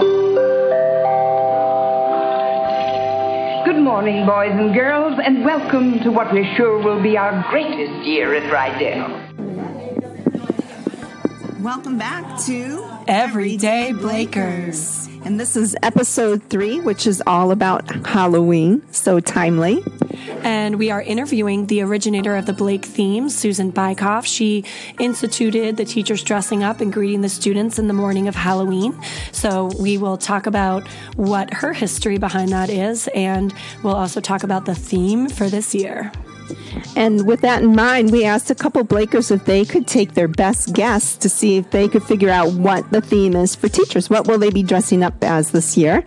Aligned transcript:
Good 0.00 0.08
morning, 3.82 4.24
boys 4.24 4.52
and 4.52 4.72
girls, 4.72 5.20
and 5.22 5.44
welcome 5.44 5.98
to 6.00 6.10
what 6.10 6.32
we're 6.32 6.50
sure 6.56 6.82
will 6.82 7.02
be 7.02 7.18
our 7.18 7.44
greatest 7.50 8.06
year 8.06 8.34
at 8.34 8.50
Rydell. 8.50 9.28
Welcome 11.60 11.98
back 11.98 12.40
to 12.46 12.82
Everyday 13.08 13.92
Blakers. 13.92 15.06
And 15.22 15.38
this 15.38 15.54
is 15.54 15.76
episode 15.82 16.44
three, 16.44 16.80
which 16.80 17.06
is 17.06 17.22
all 17.26 17.50
about 17.50 18.06
Halloween. 18.06 18.82
So 18.92 19.20
timely. 19.20 19.84
And 20.42 20.76
we 20.76 20.90
are 20.90 21.02
interviewing 21.02 21.66
the 21.66 21.82
originator 21.82 22.36
of 22.36 22.46
the 22.46 22.52
Blake 22.52 22.84
theme, 22.84 23.28
Susan 23.28 23.72
Bykoff. 23.72 24.24
She 24.24 24.64
instituted 24.98 25.76
the 25.76 25.84
teachers 25.84 26.22
dressing 26.22 26.62
up 26.62 26.80
and 26.80 26.92
greeting 26.92 27.20
the 27.20 27.28
students 27.28 27.78
in 27.78 27.88
the 27.88 27.94
morning 27.94 28.28
of 28.28 28.34
Halloween. 28.34 28.98
So 29.32 29.70
we 29.78 29.98
will 29.98 30.16
talk 30.16 30.46
about 30.46 30.86
what 31.16 31.52
her 31.52 31.72
history 31.72 32.18
behind 32.18 32.50
that 32.50 32.70
is, 32.70 33.08
and 33.08 33.52
we'll 33.82 33.96
also 33.96 34.20
talk 34.20 34.42
about 34.42 34.64
the 34.64 34.74
theme 34.74 35.28
for 35.28 35.48
this 35.48 35.74
year. 35.74 36.12
And 36.96 37.26
with 37.26 37.40
that 37.42 37.62
in 37.62 37.74
mind, 37.74 38.12
we 38.12 38.24
asked 38.24 38.50
a 38.50 38.54
couple 38.54 38.84
Blakers 38.84 39.30
if 39.30 39.44
they 39.44 39.64
could 39.64 39.86
take 39.86 40.14
their 40.14 40.28
best 40.28 40.74
guess 40.74 41.16
to 41.16 41.28
see 41.28 41.56
if 41.56 41.70
they 41.70 41.88
could 41.88 42.02
figure 42.02 42.30
out 42.30 42.52
what 42.52 42.90
the 42.90 43.00
theme 43.00 43.36
is 43.36 43.54
for 43.54 43.68
teachers. 43.68 44.10
What 44.10 44.26
will 44.26 44.38
they 44.38 44.50
be 44.50 44.62
dressing 44.62 45.02
up 45.02 45.22
as 45.22 45.50
this 45.50 45.76
year? 45.76 46.04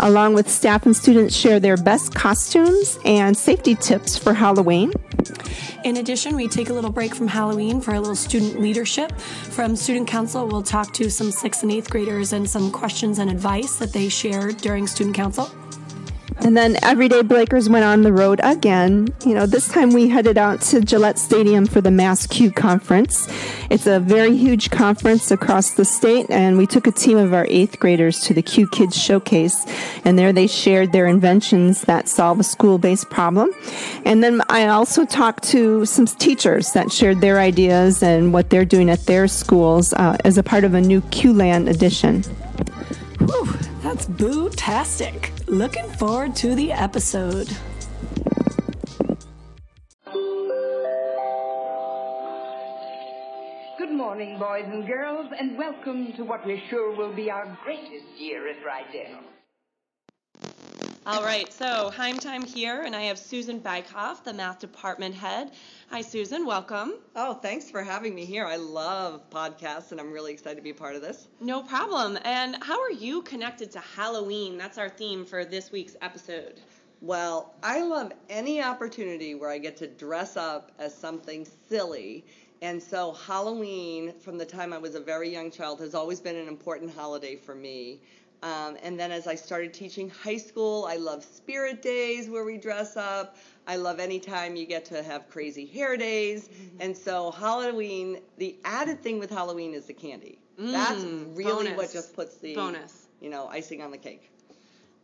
Along 0.00 0.34
with 0.34 0.48
staff 0.48 0.86
and 0.86 0.96
students 0.96 1.34
share 1.34 1.60
their 1.60 1.76
best 1.76 2.14
costumes 2.14 2.98
and 3.04 3.36
safety 3.36 3.74
tips 3.74 4.16
for 4.18 4.34
Halloween. 4.34 4.92
In 5.84 5.96
addition, 5.96 6.36
we 6.36 6.46
take 6.46 6.70
a 6.70 6.72
little 6.72 6.92
break 6.92 7.14
from 7.14 7.26
Halloween 7.26 7.80
for 7.80 7.94
a 7.94 8.00
little 8.00 8.14
student 8.14 8.60
leadership. 8.60 9.18
From 9.18 9.74
Student 9.74 10.06
Council, 10.06 10.46
we'll 10.46 10.62
talk 10.62 10.92
to 10.94 11.10
some 11.10 11.32
sixth 11.32 11.62
and 11.64 11.72
eighth 11.72 11.90
graders 11.90 12.32
and 12.32 12.48
some 12.48 12.70
questions 12.70 13.18
and 13.18 13.28
advice 13.28 13.76
that 13.76 13.92
they 13.92 14.08
shared 14.08 14.58
during 14.58 14.86
Student 14.86 15.16
Council. 15.16 15.50
And 16.44 16.56
then 16.56 16.76
Everyday 16.82 17.22
Blakers 17.22 17.68
went 17.68 17.84
on 17.84 18.02
the 18.02 18.12
road 18.12 18.40
again. 18.42 19.08
You 19.24 19.34
know, 19.34 19.46
this 19.46 19.68
time 19.68 19.90
we 19.90 20.08
headed 20.08 20.36
out 20.36 20.60
to 20.62 20.80
Gillette 20.80 21.18
Stadium 21.18 21.66
for 21.66 21.80
the 21.80 21.90
MassCUE 21.90 22.50
conference. 22.56 23.28
It's 23.70 23.86
a 23.86 24.00
very 24.00 24.36
huge 24.36 24.70
conference 24.70 25.30
across 25.30 25.70
the 25.70 25.84
state, 25.84 26.26
and 26.30 26.58
we 26.58 26.66
took 26.66 26.88
a 26.88 26.90
team 26.90 27.16
of 27.16 27.32
our 27.32 27.46
eighth 27.48 27.78
graders 27.78 28.18
to 28.24 28.34
the 28.34 28.42
Q 28.42 28.68
Kids 28.68 29.00
Showcase, 29.00 29.64
and 30.04 30.18
there 30.18 30.32
they 30.32 30.48
shared 30.48 30.90
their 30.90 31.06
inventions 31.06 31.82
that 31.82 32.08
solve 32.08 32.40
a 32.40 32.44
school 32.44 32.76
based 32.76 33.08
problem. 33.08 33.50
And 34.04 34.22
then 34.22 34.42
I 34.48 34.66
also 34.66 35.04
talked 35.04 35.44
to 35.44 35.86
some 35.86 36.06
teachers 36.06 36.72
that 36.72 36.90
shared 36.90 37.20
their 37.20 37.38
ideas 37.38 38.02
and 38.02 38.32
what 38.32 38.50
they're 38.50 38.64
doing 38.64 38.90
at 38.90 39.06
their 39.06 39.28
schools 39.28 39.92
uh, 39.92 40.16
as 40.24 40.38
a 40.38 40.42
part 40.42 40.64
of 40.64 40.74
a 40.74 40.80
new 40.80 41.02
Q 41.02 41.32
Land 41.32 41.68
edition. 41.68 42.24
Whew, 43.20 43.46
that's 43.82 44.06
boo-tastic. 44.06 45.30
Looking 45.52 45.90
forward 45.90 46.34
to 46.36 46.54
the 46.54 46.72
episode. 46.72 47.46
Good 53.76 53.92
morning, 53.92 54.38
boys 54.38 54.64
and 54.64 54.86
girls, 54.86 55.30
and 55.38 55.58
welcome 55.58 56.14
to 56.14 56.24
what 56.24 56.46
we're 56.46 56.58
sure 56.70 56.96
will 56.96 57.12
be 57.12 57.30
our 57.30 57.58
greatest 57.62 58.06
year 58.16 58.48
at 58.48 58.56
Rydell. 58.64 59.18
All 61.04 61.22
right, 61.22 61.52
so 61.52 61.90
Heim 61.90 62.16
time 62.16 62.44
here, 62.44 62.84
and 62.84 62.96
I 62.96 63.02
have 63.02 63.18
Susan 63.18 63.60
Bykoff, 63.60 64.24
the 64.24 64.32
math 64.32 64.60
department 64.60 65.14
head. 65.14 65.50
Hi, 65.92 66.00
Susan, 66.00 66.46
welcome. 66.46 66.94
Oh, 67.14 67.34
thanks 67.34 67.70
for 67.70 67.82
having 67.82 68.14
me 68.14 68.24
here. 68.24 68.46
I 68.46 68.56
love 68.56 69.28
podcasts, 69.28 69.92
and 69.92 70.00
I'm 70.00 70.10
really 70.10 70.32
excited 70.32 70.56
to 70.56 70.62
be 70.62 70.70
a 70.70 70.74
part 70.74 70.96
of 70.96 71.02
this. 71.02 71.28
No 71.38 71.62
problem. 71.62 72.18
And 72.24 72.56
how 72.64 72.80
are 72.80 72.90
you 72.90 73.20
connected 73.20 73.70
to 73.72 73.80
Halloween? 73.80 74.56
That's 74.56 74.78
our 74.78 74.88
theme 74.88 75.26
for 75.26 75.44
this 75.44 75.70
week's 75.70 75.94
episode. 76.00 76.62
Well, 77.02 77.54
I 77.62 77.82
love 77.82 78.10
any 78.30 78.62
opportunity 78.62 79.34
where 79.34 79.50
I 79.50 79.58
get 79.58 79.76
to 79.76 79.86
dress 79.86 80.34
up 80.38 80.72
as 80.78 80.94
something 80.94 81.46
silly. 81.68 82.24
And 82.62 82.82
so, 82.82 83.12
Halloween, 83.12 84.14
from 84.18 84.38
the 84.38 84.46
time 84.46 84.72
I 84.72 84.78
was 84.78 84.94
a 84.94 85.00
very 85.00 85.28
young 85.28 85.50
child, 85.50 85.78
has 85.80 85.94
always 85.94 86.20
been 86.20 86.36
an 86.36 86.48
important 86.48 86.94
holiday 86.94 87.36
for 87.36 87.54
me. 87.54 88.00
Um, 88.42 88.76
and 88.82 88.98
then 88.98 89.12
as 89.12 89.26
I 89.26 89.34
started 89.36 89.72
teaching 89.72 90.10
high 90.10 90.36
school, 90.36 90.86
I 90.88 90.96
love 90.96 91.22
spirit 91.24 91.80
days 91.82 92.28
where 92.28 92.44
we 92.44 92.58
dress 92.58 92.96
up. 92.96 93.36
I 93.68 93.76
love 93.76 94.00
any 94.00 94.18
time 94.18 94.56
you 94.56 94.66
get 94.66 94.84
to 94.86 95.02
have 95.02 95.28
crazy 95.28 95.64
hair 95.66 95.96
days. 95.96 96.48
Mm-hmm. 96.48 96.76
And 96.80 96.96
so 96.96 97.30
Halloween, 97.30 98.18
the 98.38 98.56
added 98.64 99.00
thing 99.02 99.20
with 99.20 99.30
Halloween 99.30 99.74
is 99.74 99.86
the 99.86 99.92
candy. 99.94 100.38
That's 100.58 101.02
Mm, 101.02 101.36
really 101.36 101.72
what 101.72 101.92
just 101.92 102.14
puts 102.14 102.36
the 102.38 102.54
Bonus. 102.54 103.06
you 103.20 103.30
know, 103.30 103.46
icing 103.46 103.80
on 103.82 103.90
the 103.92 103.98
cake. 103.98 104.28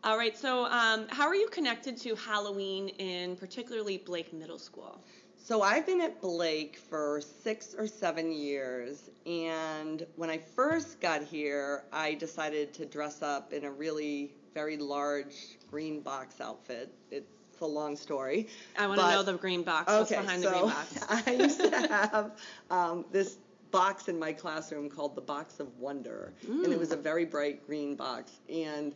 All 0.04 0.16
right, 0.16 0.36
so 0.36 0.64
um, 0.66 1.06
how 1.08 1.26
are 1.26 1.34
you 1.34 1.48
connected 1.48 1.96
to 1.98 2.14
Halloween 2.14 2.88
in 2.98 3.34
particularly 3.36 3.98
Blake 3.98 4.32
Middle 4.32 4.58
School? 4.58 5.00
So 5.42 5.62
I've 5.62 5.86
been 5.86 6.00
at 6.02 6.20
Blake 6.20 6.78
for 6.90 7.22
six 7.42 7.74
or 7.76 7.86
seven 7.86 8.32
years, 8.32 9.08
and 9.24 10.04
when 10.16 10.28
I 10.28 10.38
first 10.38 11.00
got 11.00 11.22
here, 11.22 11.84
I 11.92 12.14
decided 12.14 12.74
to 12.74 12.84
dress 12.84 13.22
up 13.22 13.52
in 13.52 13.64
a 13.64 13.70
really 13.70 14.32
very 14.52 14.76
large 14.76 15.58
green 15.70 16.00
box 16.00 16.40
outfit. 16.40 16.92
It's 17.10 17.26
a 17.60 17.66
long 17.66 17.96
story. 17.96 18.48
I 18.76 18.86
want 18.86 19.00
to 19.00 19.10
know 19.10 19.22
the 19.22 19.34
green 19.34 19.62
box. 19.62 19.90
What's 19.90 20.12
Okay, 20.12 20.20
behind 20.20 20.42
so 20.42 20.50
the 20.50 20.56
green 20.58 20.68
box? 20.68 21.06
I 21.26 21.30
used 21.32 21.60
to 21.60 21.70
have 21.88 22.30
um, 22.70 23.04
this 23.10 23.38
box 23.70 24.08
in 24.08 24.18
my 24.18 24.32
classroom 24.32 24.90
called 24.90 25.14
the 25.14 25.20
Box 25.20 25.60
of 25.60 25.76
Wonder, 25.78 26.32
and 26.46 26.72
it 26.72 26.78
was 26.78 26.92
a 26.92 26.96
very 26.96 27.24
bright 27.24 27.66
green 27.66 27.94
box. 27.94 28.32
And 28.52 28.94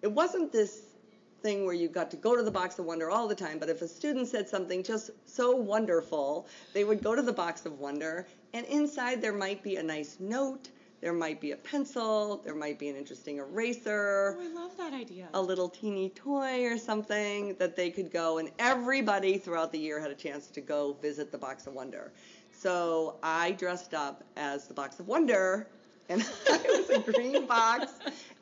it 0.00 0.10
wasn't 0.10 0.52
this 0.52 0.82
thing 1.42 1.64
where 1.64 1.74
you 1.74 1.88
got 1.88 2.10
to 2.12 2.16
go 2.16 2.36
to 2.36 2.42
the 2.42 2.50
Box 2.50 2.78
of 2.78 2.84
Wonder 2.84 3.10
all 3.10 3.26
the 3.28 3.34
time, 3.34 3.58
but 3.58 3.68
if 3.68 3.82
a 3.82 3.88
student 3.88 4.28
said 4.28 4.48
something 4.48 4.82
just 4.82 5.10
so 5.26 5.54
wonderful, 5.56 6.46
they 6.72 6.84
would 6.84 7.02
go 7.02 7.14
to 7.14 7.22
the 7.22 7.32
Box 7.32 7.66
of 7.66 7.78
Wonder, 7.78 8.26
and 8.54 8.64
inside 8.66 9.20
there 9.20 9.32
might 9.32 9.62
be 9.62 9.76
a 9.76 9.82
nice 9.82 10.16
note. 10.20 10.68
There 11.00 11.12
might 11.12 11.40
be 11.40 11.50
a 11.50 11.56
pencil, 11.56 12.40
there 12.44 12.54
might 12.54 12.78
be 12.78 12.88
an 12.88 12.94
interesting 12.94 13.38
eraser 13.38 14.36
Oh, 14.38 14.44
I 14.44 14.54
love 14.54 14.76
that 14.76 14.92
idea. 14.92 15.28
a 15.34 15.42
little 15.42 15.68
teeny 15.68 16.10
toy 16.10 16.64
or 16.64 16.78
something 16.78 17.56
that 17.58 17.74
they 17.74 17.90
could 17.90 18.12
go 18.12 18.38
and 18.38 18.50
everybody 18.60 19.36
throughout 19.36 19.72
the 19.72 19.80
year 19.80 19.98
had 19.98 20.12
a 20.12 20.14
chance 20.14 20.46
to 20.48 20.60
go 20.60 20.92
visit 21.02 21.32
the 21.32 21.38
box 21.38 21.66
of 21.66 21.72
wonder 21.74 22.12
so 22.52 23.16
i 23.24 23.50
dressed 23.52 23.94
up 23.94 24.22
as 24.36 24.68
the 24.68 24.74
box 24.74 25.00
of 25.00 25.08
wonder 25.08 25.66
and 26.08 26.22
i 26.50 26.58
was 26.68 26.88
a 26.90 27.00
green 27.12 27.46
box 27.46 27.94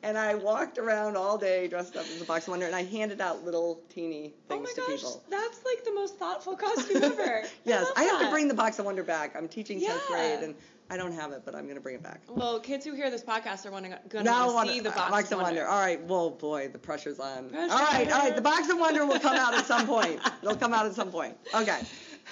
and 0.03 0.17
i 0.17 0.35
walked 0.35 0.77
around 0.77 1.15
all 1.17 1.37
day 1.37 1.67
dressed 1.67 1.95
up 1.95 2.05
as 2.05 2.21
a 2.21 2.25
box 2.25 2.45
of 2.47 2.51
wonder 2.51 2.65
and 2.65 2.75
i 2.75 2.83
handed 2.83 3.21
out 3.21 3.43
little 3.43 3.81
teeny 3.93 4.33
Oh 4.49 4.55
things 4.55 4.69
my 4.69 4.73
to 4.73 4.81
gosh, 4.91 4.99
people 4.99 5.23
that's 5.29 5.59
like 5.65 5.83
the 5.85 5.93
most 5.93 6.17
thoughtful 6.17 6.55
costume 6.55 7.03
ever. 7.03 7.43
yes 7.65 7.83
love 7.85 7.93
i, 7.97 8.03
have 8.03 8.21
to 8.21 8.29
bring 8.29 8.47
the 8.47 8.53
box 8.53 8.79
of 8.79 8.85
wonder 8.85 9.03
back 9.03 9.35
i'm 9.35 9.47
teaching 9.47 9.79
10th 9.79 10.07
grade 10.07 10.39
and 10.39 10.55
i 10.89 10.97
don't 10.97 11.13
have 11.13 11.31
it 11.31 11.43
but 11.45 11.55
i'm 11.55 11.63
going 11.63 11.75
to 11.75 11.81
bring 11.81 11.95
it 11.95 12.03
back 12.03 12.21
Well, 12.27 12.59
kids 12.59 12.85
who 12.85 12.93
hear 12.95 13.09
this 13.09 13.23
podcast 13.23 13.65
are 13.65 13.69
going 13.69 13.83
to 14.09 14.23
Now 14.23 14.53
want 14.53 14.67
to 14.69 14.73
see 14.73 14.81
the 14.81 14.89
uh, 14.91 15.09
box, 15.09 15.31
of 15.31 15.39
wonder. 15.39 15.65
All 15.67 15.79
right. 15.79 16.01
Well, 16.03 16.29
boy, 16.31 16.67
the 16.67 16.79
pressure's 16.79 17.19
on. 17.19 17.49
Pressure. 17.49 17.71
All 17.73 17.79
right. 17.79 18.11
All 18.11 18.19
right. 18.19 18.35
The 18.35 18.41
box 18.41 18.69
of 18.69 18.77
wonder 18.77 19.05
will 19.05 19.19
come 19.19 19.35
out 19.37 19.53
at 19.53 19.65
some 19.65 19.87
point. 19.95 20.19
It'll 20.41 20.55
come 20.55 20.73
out 20.73 20.85
at 20.85 20.93
some 20.93 21.09
point. 21.11 21.37
Okay. 21.55 21.79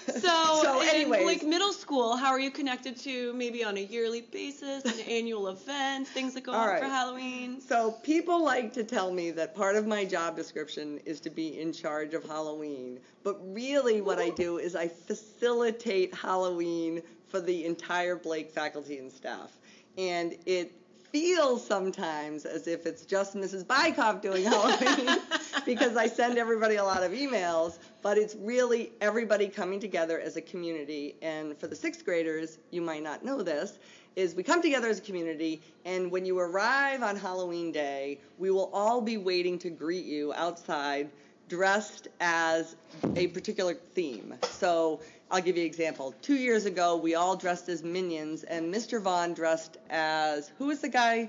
So, 0.20 0.60
so 0.64 0.82
in 0.82 0.90
anyways, 0.90 1.26
like 1.26 1.44
middle 1.44 1.72
school, 1.72 2.18
how 2.18 2.30
are 2.30 2.40
you 2.40 2.52
connected 2.52 2.98
to 2.98 3.32
maybe 3.34 3.64
on 3.64 3.78
a 3.78 3.82
yearly 3.82 4.22
basis, 4.22 4.84
an 4.84 5.00
annual 5.08 5.48
event, 5.48 6.08
things 6.08 6.34
that 6.34 6.44
go 6.44 6.52
on 6.52 6.68
right. 6.68 6.82
for 6.82 6.88
Halloween? 6.88 7.62
so 7.62 7.92
people 8.04 8.44
like 8.44 8.74
to 8.74 8.84
tell 8.84 9.12
me 9.12 9.32
that 9.32 9.56
part 9.56 9.76
of 9.76 9.88
my 9.88 10.04
job 10.04 10.36
description 10.36 11.00
is 11.06 11.20
to 11.22 11.30
be 11.30 11.60
in 11.60 11.72
charge 11.72 12.14
of 12.14 12.24
Halloween, 12.24 13.00
but 13.24 13.38
really 13.54 14.02
what 14.02 14.20
I 14.20 14.30
do 14.30 14.58
is 14.58 14.76
I 14.76 14.88
facilitate 14.88 16.14
Halloween 16.14 17.02
for 17.28 17.40
the 17.40 17.66
entire 17.66 18.16
Blake 18.16 18.52
faculty 18.52 18.98
and 18.98 19.12
staff, 19.12 19.52
and 19.98 20.36
it 20.46 20.74
feels 21.12 21.66
sometimes 21.66 22.46
as 22.46 22.68
if 22.68 22.86
it's 22.86 23.06
just 23.06 23.36
Mrs. 23.36 23.66
Bykoff 23.66 24.22
doing 24.22 24.44
Halloween 24.44 25.18
because 25.66 25.98
I 25.98 26.07
send 26.07 26.38
everybody 26.38 26.75
a 26.75 26.84
lot 26.84 27.04
of 27.04 27.12
emails, 27.12 27.80
but 28.01 28.18
it's 28.18 28.36
really 28.40 28.92
everybody 29.01 29.48
coming 29.48 29.80
together 29.80 30.19
as 30.19 30.38
a 30.38 30.42
community. 30.42 31.16
And 31.22 31.57
for 31.57 31.68
the 31.68 31.75
sixth 31.75 32.06
graders, 32.06 32.57
you 32.72 32.81
might 32.81 33.04
not 33.04 33.24
know 33.24 33.42
this, 33.42 33.80
is 34.16 34.36
we 34.36 34.44
come 34.44 34.62
together 34.62 34.88
as 34.88 35.00
a 35.00 35.01
community, 35.01 35.62
and 35.86 36.12
when 36.12 36.25
you 36.25 36.38
arrive 36.40 37.04
on 37.04 37.16
Halloween 37.16 37.72
Day, 37.72 38.19
we 38.38 38.51
will 38.51 38.69
all 38.74 39.01
be 39.01 39.18
waiting 39.18 39.60
to 39.60 39.69
greet 39.69 40.06
you 40.06 40.34
outside 40.34 41.10
dressed 41.48 42.07
as 42.19 42.75
a 43.16 43.28
particular 43.28 43.74
theme. 43.74 44.36
So 44.44 45.01
I'll 45.31 45.42
give 45.42 45.57
you 45.57 45.63
an 45.63 45.68
example. 45.68 46.13
Two 46.22 46.36
years 46.36 46.66
ago, 46.66 46.96
we 46.96 47.16
all 47.16 47.36
dressed 47.36 47.69
as 47.69 47.84
minions, 47.84 48.44
and 48.44 48.74
Mr. 48.74 49.01
Vaughn 49.01 49.34
dressed 49.34 49.78
as 49.90 50.51
who 50.57 50.68
was 50.68 50.80
the 50.80 50.90
guy? 50.90 51.28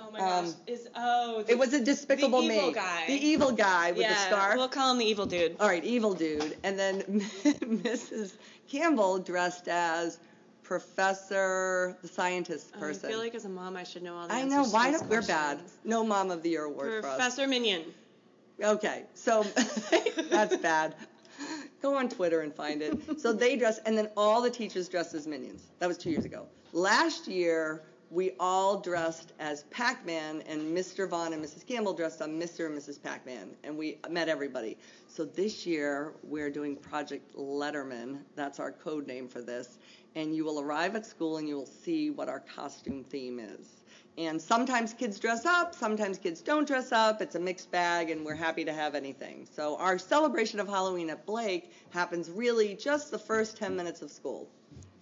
Oh 0.00 0.10
my 0.10 0.18
gosh, 0.18 0.48
Um, 0.48 0.54
is 0.66 0.88
oh 0.96 1.42
the, 1.42 1.52
It 1.52 1.58
was 1.58 1.72
a 1.72 1.84
Despicable 1.84 2.40
the 2.40 2.54
evil 2.54 2.68
Me. 2.68 2.72
guy. 2.72 3.04
The 3.06 3.26
evil 3.26 3.52
guy 3.52 3.92
with 3.92 4.00
yeah, 4.00 4.14
the 4.14 4.20
scarf. 4.36 4.56
We'll 4.56 4.68
call 4.68 4.92
him 4.92 4.98
the 4.98 5.04
evil 5.04 5.26
dude. 5.26 5.56
All 5.60 5.68
right, 5.68 5.84
evil 5.84 6.14
dude. 6.14 6.56
And 6.62 6.78
then 6.78 7.02
Mrs. 7.02 8.32
Campbell 8.68 9.18
dressed 9.18 9.68
as 9.68 10.18
Professor, 10.62 11.96
the 12.00 12.08
scientist 12.08 12.72
person. 12.72 13.06
I 13.06 13.12
feel 13.12 13.18
like 13.18 13.34
as 13.34 13.44
a 13.44 13.48
mom, 13.48 13.76
I 13.76 13.82
should 13.82 14.02
know 14.02 14.16
all 14.16 14.28
the 14.28 14.34
I 14.34 14.44
know. 14.44 14.64
Why 14.64 14.92
don't 14.92 15.08
we're 15.08 15.22
bad? 15.22 15.58
No 15.84 16.04
Mom 16.04 16.30
of 16.30 16.42
the 16.42 16.50
Year 16.50 16.64
award 16.64 17.02
for 17.02 17.08
us. 17.08 17.16
Professor 17.16 17.48
Minion. 17.48 17.82
Okay, 18.62 19.04
so 19.14 19.42
that's 20.30 20.56
bad. 20.58 20.94
Go 21.82 21.96
on 21.96 22.08
Twitter 22.08 22.42
and 22.42 22.54
find 22.54 22.82
it. 22.82 23.18
So 23.20 23.32
they 23.32 23.56
dress, 23.56 23.78
and 23.86 23.96
then 23.96 24.10
all 24.16 24.42
the 24.42 24.50
teachers 24.50 24.88
dressed 24.88 25.14
as 25.14 25.26
minions. 25.26 25.62
That 25.78 25.88
was 25.88 25.96
two 25.96 26.10
years 26.10 26.24
ago. 26.24 26.46
Last 26.72 27.26
year, 27.26 27.82
we 28.10 28.32
all 28.40 28.80
dressed 28.80 29.32
as 29.38 29.62
Pac-Man, 29.70 30.42
and 30.46 30.76
Mr. 30.76 31.08
Vaughn 31.08 31.32
and 31.32 31.44
Mrs. 31.44 31.64
Campbell 31.64 31.94
dressed 31.94 32.20
on 32.20 32.40
Mr. 32.40 32.66
and 32.66 32.76
Mrs. 32.76 33.00
Pac-Man, 33.00 33.50
and 33.62 33.78
we 33.78 33.98
met 34.10 34.28
everybody. 34.28 34.76
So 35.06 35.24
this 35.24 35.64
year, 35.64 36.14
we're 36.24 36.50
doing 36.50 36.74
Project 36.74 37.36
Letterman. 37.36 38.18
That's 38.34 38.58
our 38.58 38.72
code 38.72 39.06
name 39.06 39.28
for 39.28 39.40
this. 39.40 39.78
And 40.16 40.34
you 40.34 40.44
will 40.44 40.60
arrive 40.60 40.96
at 40.96 41.06
school 41.06 41.36
and 41.36 41.46
you 41.48 41.54
will 41.54 41.66
see 41.66 42.10
what 42.10 42.28
our 42.28 42.40
costume 42.40 43.04
theme 43.04 43.38
is. 43.38 43.68
And 44.18 44.42
sometimes 44.42 44.92
kids 44.92 45.20
dress 45.20 45.46
up, 45.46 45.72
sometimes 45.72 46.18
kids 46.18 46.40
don't 46.40 46.66
dress 46.66 46.90
up. 46.90 47.22
It's 47.22 47.36
a 47.36 47.40
mixed 47.40 47.70
bag, 47.70 48.10
and 48.10 48.24
we're 48.24 48.34
happy 48.34 48.64
to 48.64 48.72
have 48.72 48.96
anything. 48.96 49.46
So, 49.54 49.76
our 49.76 49.98
celebration 49.98 50.58
of 50.58 50.66
Halloween 50.66 51.10
at 51.10 51.24
Blake 51.26 51.70
happens 51.90 52.28
really 52.28 52.74
just 52.74 53.12
the 53.12 53.18
first 53.20 53.56
10 53.56 53.76
minutes 53.76 54.02
of 54.02 54.10
school. 54.10 54.48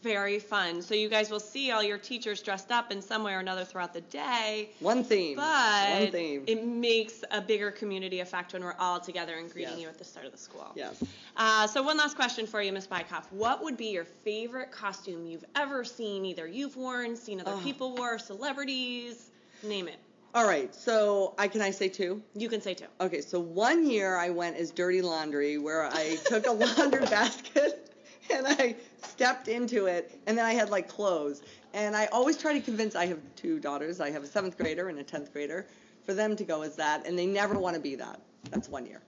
Very 0.02 0.38
fun. 0.38 0.80
So 0.80 0.94
you 0.94 1.08
guys 1.08 1.28
will 1.28 1.40
see 1.40 1.72
all 1.72 1.82
your 1.82 1.98
teachers 1.98 2.40
dressed 2.40 2.70
up 2.70 2.92
in 2.92 3.02
some 3.02 3.24
way 3.24 3.32
or 3.34 3.40
another 3.40 3.64
throughout 3.64 3.92
the 3.92 4.00
day. 4.02 4.70
One 4.78 5.02
theme. 5.02 5.34
But 5.36 6.00
One 6.02 6.12
theme. 6.12 6.44
it 6.46 6.64
makes 6.64 7.24
a 7.32 7.40
bigger 7.40 7.72
community 7.72 8.20
effect 8.20 8.52
when 8.52 8.62
we're 8.62 8.76
all 8.78 9.00
together 9.00 9.34
and 9.36 9.50
greeting 9.52 9.72
Yes. 9.72 9.80
you 9.82 9.88
at 9.88 9.98
the 9.98 10.04
start 10.04 10.24
of 10.24 10.30
the 10.30 10.38
school. 10.38 10.70
yes. 10.76 11.02
Uh, 11.36 11.66
so 11.66 11.82
one 11.82 11.96
last 11.96 12.14
question 12.14 12.46
for 12.46 12.62
you, 12.62 12.72
Miss 12.72 12.86
Bykoff. 12.86 13.24
What 13.32 13.62
would 13.64 13.76
be 13.76 13.86
your 13.86 14.04
favorite 14.04 14.70
costume 14.70 15.26
you've 15.26 15.44
ever 15.56 15.82
seen? 15.82 16.24
Either 16.24 16.46
you've 16.46 16.76
worn, 16.76 17.16
seen 17.16 17.40
other 17.40 17.54
Oh. 17.56 17.60
people 17.64 17.96
wear, 17.96 18.18
celebrities, 18.20 19.30
name 19.64 19.88
it. 19.88 19.96
All 20.32 20.46
right. 20.46 20.72
So, 20.74 21.34
I 21.38 21.48
can 21.48 21.60
I 21.60 21.70
say 21.72 21.88
two? 21.88 22.22
You 22.36 22.48
can 22.48 22.60
say 22.60 22.74
two. 22.74 22.84
Okay, 23.00 23.20
so 23.20 23.40
one 23.40 23.88
year 23.90 24.14
I 24.16 24.30
went 24.30 24.56
as 24.58 24.70
Dirty 24.70 25.02
Laundry, 25.02 25.58
where 25.58 25.86
I 25.86 26.16
took 26.26 26.46
a 26.46 26.52
laundry 26.52 27.06
basket 27.06 27.92
and 28.32 28.46
I 28.46 28.76
stepped 29.02 29.48
into 29.48 29.86
it, 29.86 30.18
and 30.26 30.36
then 30.36 30.44
I 30.44 30.52
had 30.52 30.70
like 30.70 30.88
clothes. 30.88 31.42
And 31.74 31.96
I 31.96 32.06
always 32.06 32.36
try 32.36 32.52
to 32.54 32.60
convince. 32.60 32.94
I 32.96 33.06
have 33.06 33.18
two 33.36 33.58
daughters. 33.60 34.00
I 34.00 34.10
have 34.10 34.22
a 34.22 34.26
seventh 34.26 34.56
grader 34.56 34.88
and 34.88 34.98
a 34.98 35.02
tenth 35.02 35.32
grader, 35.32 35.66
for 36.04 36.14
them 36.14 36.34
to 36.36 36.44
go 36.44 36.62
as 36.62 36.76
that, 36.76 37.06
and 37.06 37.18
they 37.18 37.26
never 37.26 37.58
want 37.58 37.76
to 37.76 37.80
be 37.80 37.94
that. 37.96 38.20
That's 38.50 38.68
one 38.68 38.86
year. 38.86 39.02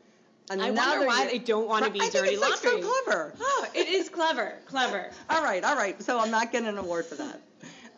I 0.51 0.71
wonder 0.73 1.07
why 1.07 1.23
year- 1.23 1.31
they 1.31 1.39
don't 1.39 1.69
want 1.69 1.85
to 1.85 1.91
be 1.91 2.01
I 2.01 2.09
think 2.09 2.25
dirty 2.25 2.35
it's 2.35 2.43
like 2.43 2.57
so 2.57 2.81
clever. 2.81 3.35
Oh, 3.41 3.67
it 3.75 3.89
is 3.89 4.09
clever, 4.09 4.59
clever. 4.67 5.11
All 5.31 5.43
right, 5.43 5.63
all 5.63 5.77
right. 5.77 6.03
So 6.03 6.19
I'm 6.19 6.31
not 6.31 6.51
getting 6.51 6.69
an 6.69 6.77
award 6.79 7.07
for 7.07 7.15
that. 7.15 7.41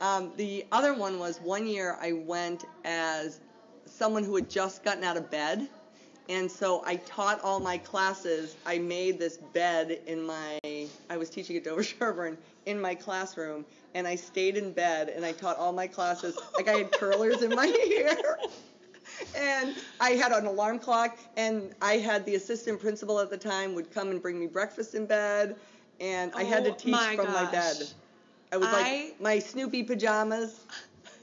Um, 0.02 0.32
the 0.36 0.66
other 0.70 0.92
one 0.94 1.18
was 1.18 1.40
one 1.40 1.66
year 1.66 1.96
I 2.00 2.12
went 2.12 2.64
as 2.84 3.40
someone 3.86 4.22
who 4.22 4.34
had 4.36 4.50
just 4.50 4.84
gotten 4.84 5.02
out 5.02 5.16
of 5.16 5.30
bed. 5.30 5.68
And 6.28 6.50
so 6.50 6.82
I 6.86 6.96
taught 6.96 7.40
all 7.42 7.60
my 7.60 7.78
classes. 7.78 8.56
I 8.64 8.78
made 8.78 9.18
this 9.18 9.38
bed 9.52 10.00
in 10.06 10.22
my, 10.24 10.58
I 11.10 11.16
was 11.16 11.28
teaching 11.28 11.56
at 11.56 11.64
Dover 11.64 11.82
Sherborn, 11.82 12.36
in 12.66 12.80
my 12.80 12.94
classroom. 12.94 13.64
And 13.94 14.06
I 14.06 14.14
stayed 14.16 14.56
in 14.56 14.72
bed 14.72 15.08
and 15.10 15.24
I 15.24 15.32
taught 15.32 15.58
all 15.58 15.72
my 15.72 15.86
classes. 15.86 16.38
Like 16.56 16.68
I 16.68 16.72
had 16.78 16.92
curlers 16.92 17.42
in 17.42 17.50
my 17.50 17.66
hair. 17.88 18.36
And 19.36 19.74
I 20.00 20.10
had 20.10 20.32
an 20.32 20.46
alarm 20.46 20.78
clock, 20.78 21.18
and 21.36 21.74
I 21.80 21.98
had 21.98 22.24
the 22.24 22.34
assistant 22.34 22.80
principal 22.80 23.20
at 23.20 23.30
the 23.30 23.36
time 23.36 23.74
would 23.74 23.90
come 23.92 24.08
and 24.10 24.20
bring 24.20 24.38
me 24.38 24.46
breakfast 24.46 24.94
in 24.94 25.06
bed, 25.06 25.56
and 26.00 26.32
I 26.34 26.44
had 26.44 26.64
to 26.64 26.70
Oh 26.70 26.74
teach 26.74 26.92
my 26.92 27.14
from 27.16 27.32
my 27.32 27.50
bed. 27.50 27.76
I 28.52 28.56
was 28.56 28.68
I- 28.68 28.72
like 28.72 29.20
my 29.20 29.38
Snoopy 29.38 29.84
pajamas. 29.84 30.60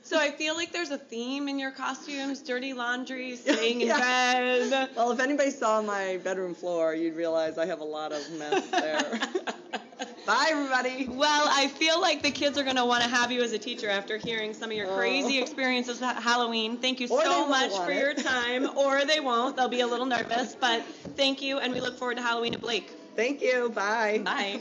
So 0.09 0.17
I 0.19 0.31
feel 0.31 0.56
like 0.56 0.71
there's 0.71 0.89
a 0.89 0.97
theme 0.97 1.47
in 1.47 1.59
your 1.59 1.69
costumes: 1.69 2.41
dirty 2.41 2.73
laundry, 2.73 3.35
staying 3.35 3.81
in 3.81 3.89
bed. 3.89 4.89
Well, 4.95 5.11
if 5.11 5.19
anybody 5.19 5.51
saw 5.51 5.83
my 5.83 6.17
bedroom 6.23 6.56
floor, 6.56 6.95
you'd 6.95 7.15
realize 7.15 7.59
I 7.59 7.67
have 7.67 7.79
a 7.81 7.83
lot 7.83 8.11
of 8.11 8.27
mess 8.31 8.67
there. 8.71 9.19
Bye, 10.25 10.47
everybody. 10.50 11.07
Well, 11.07 11.47
I 11.51 11.67
feel 11.67 12.01
like 12.01 12.23
the 12.23 12.31
kids 12.31 12.57
are 12.57 12.63
going 12.63 12.77
to 12.77 12.85
want 12.85 13.03
to 13.03 13.09
have 13.09 13.31
you 13.31 13.44
as 13.44 13.53
a 13.53 13.59
teacher 13.59 13.88
after 13.88 14.17
hearing 14.17 14.56
some 14.56 14.71
of 14.71 14.75
your 14.77 14.88
Oh. 14.88 14.97
crazy 14.97 15.38
experiences 15.39 16.01
at 16.01 16.15
Halloween. 16.15 16.77
Thank 16.77 17.00
you 17.00 17.07
Or 17.07 17.23
so 17.23 17.47
much 17.47 17.71
for 17.71 17.91
it. 17.91 18.00
your 18.00 18.13
time. 18.31 18.67
Or 18.75 19.06
they 19.06 19.19
won't. 19.19 19.56
They'll 19.57 19.67
be 19.69 19.81
a 19.81 19.88
little 19.88 20.07
nervous. 20.07 20.56
But 20.59 20.83
thank 21.17 21.44
you, 21.44 21.59
and 21.59 21.71
we 21.71 21.81
look 21.81 22.00
forward 22.00 22.17
to 22.17 22.23
Halloween 22.23 22.56
at 22.56 22.61
Blake. 22.61 22.89
Thank 23.15 23.44
you. 23.44 23.69
Bye. 23.69 24.21
Bye. 24.25 24.59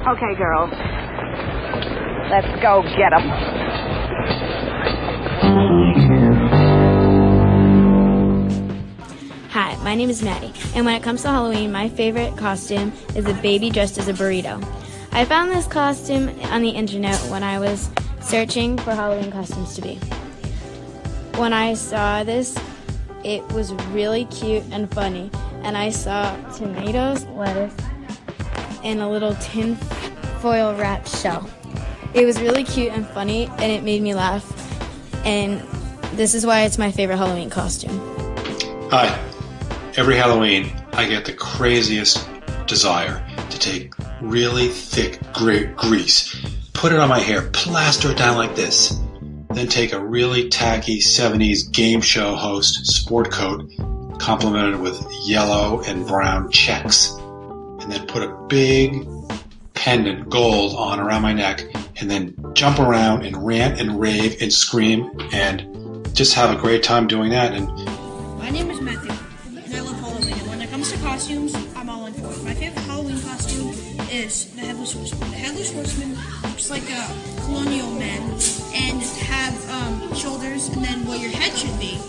Okay, 0.00 0.34
girls. 0.34 1.05
Let's 2.28 2.60
go 2.60 2.82
get 2.82 3.10
them. 3.10 3.28
Hi, 9.50 9.76
my 9.84 9.94
name 9.94 10.10
is 10.10 10.24
Maddie, 10.24 10.52
and 10.74 10.84
when 10.84 10.96
it 10.96 11.04
comes 11.04 11.22
to 11.22 11.28
Halloween, 11.28 11.70
my 11.70 11.88
favorite 11.88 12.36
costume 12.36 12.92
is 13.14 13.26
a 13.26 13.34
baby 13.34 13.70
dressed 13.70 13.96
as 13.98 14.08
a 14.08 14.12
burrito. 14.12 14.60
I 15.12 15.24
found 15.24 15.52
this 15.52 15.68
costume 15.68 16.28
on 16.50 16.62
the 16.62 16.70
internet 16.70 17.16
when 17.30 17.44
I 17.44 17.60
was 17.60 17.90
searching 18.20 18.76
for 18.78 18.90
Halloween 18.90 19.30
costumes 19.30 19.76
to 19.76 19.82
be. 19.82 19.94
When 21.36 21.52
I 21.52 21.74
saw 21.74 22.24
this, 22.24 22.58
it 23.22 23.46
was 23.52 23.72
really 23.92 24.24
cute 24.26 24.64
and 24.72 24.92
funny, 24.92 25.30
and 25.62 25.76
I 25.76 25.90
saw 25.90 26.34
tomatoes, 26.54 27.24
lettuce, 27.26 27.74
and 28.82 29.00
a 29.00 29.08
little 29.08 29.36
tin 29.36 29.76
foil 30.40 30.74
wrapped 30.74 31.08
shell. 31.08 31.48
It 32.16 32.24
was 32.24 32.40
really 32.40 32.64
cute 32.64 32.92
and 32.92 33.06
funny, 33.06 33.44
and 33.58 33.70
it 33.70 33.82
made 33.82 34.00
me 34.00 34.14
laugh, 34.14 34.42
and 35.26 35.60
this 36.16 36.34
is 36.34 36.46
why 36.46 36.62
it's 36.62 36.78
my 36.78 36.90
favorite 36.90 37.18
Halloween 37.18 37.50
costume. 37.50 38.00
Hi. 38.90 39.06
Every 39.98 40.16
Halloween, 40.16 40.72
I 40.94 41.06
get 41.06 41.26
the 41.26 41.34
craziest 41.34 42.26
desire 42.66 43.22
to 43.50 43.58
take 43.58 43.92
really 44.22 44.68
thick 44.68 45.20
gre- 45.34 45.74
grease, 45.76 46.34
put 46.72 46.90
it 46.90 46.98
on 46.98 47.10
my 47.10 47.18
hair, 47.18 47.50
plaster 47.50 48.12
it 48.12 48.16
down 48.16 48.38
like 48.38 48.56
this, 48.56 48.98
then 49.50 49.68
take 49.68 49.92
a 49.92 50.02
really 50.02 50.48
tacky 50.48 51.00
70s 51.00 51.70
game 51.70 52.00
show 52.00 52.34
host 52.34 52.86
sport 52.86 53.30
coat, 53.30 53.70
complemented 54.18 54.80
with 54.80 55.06
yellow 55.26 55.82
and 55.82 56.06
brown 56.06 56.50
checks, 56.50 57.10
and 57.10 57.92
then 57.92 58.06
put 58.06 58.22
a 58.22 58.34
big 58.48 59.06
pendant 59.76 60.28
gold 60.28 60.74
on 60.74 60.98
around 60.98 61.22
my 61.22 61.32
neck, 61.32 61.64
and 62.00 62.10
then 62.10 62.34
jump 62.54 62.80
around 62.80 63.24
and 63.24 63.36
rant 63.46 63.80
and 63.80 64.00
rave 64.00 64.36
and 64.40 64.52
scream 64.52 65.10
and 65.32 65.62
just 66.14 66.34
have 66.34 66.50
a 66.50 66.60
great 66.60 66.82
time 66.82 67.06
doing 67.06 67.30
that. 67.30 67.52
And 67.54 67.68
My 68.38 68.50
name 68.50 68.70
is 68.70 68.80
Matthew, 68.80 69.12
and 69.46 69.74
I 69.74 69.80
love 69.80 70.00
Halloween. 70.00 70.32
And 70.32 70.48
when 70.48 70.62
it 70.62 70.70
comes 70.70 70.90
to 70.92 70.98
costumes, 70.98 71.54
I'm 71.76 71.88
all 71.88 72.06
in 72.06 72.14
for 72.14 72.32
it. 72.32 72.42
My 72.42 72.54
favorite 72.54 72.82
Halloween 72.84 73.20
costume 73.20 73.68
is 74.10 74.52
the 74.54 74.62
Headless 74.62 74.94
Horseman. 74.94 75.30
The 75.30 75.36
Headless 75.36 75.72
Horseman 75.72 76.16
looks 76.42 76.70
like 76.70 76.88
a 76.90 77.42
colonial 77.44 77.90
man 77.92 78.22
and 78.74 79.02
have 79.02 79.70
um, 79.70 80.14
shoulders, 80.14 80.68
and 80.68 80.82
then 80.82 81.06
what 81.06 81.20
your 81.20 81.30
head 81.30 81.52
should 81.56 81.78
be 81.78 82.00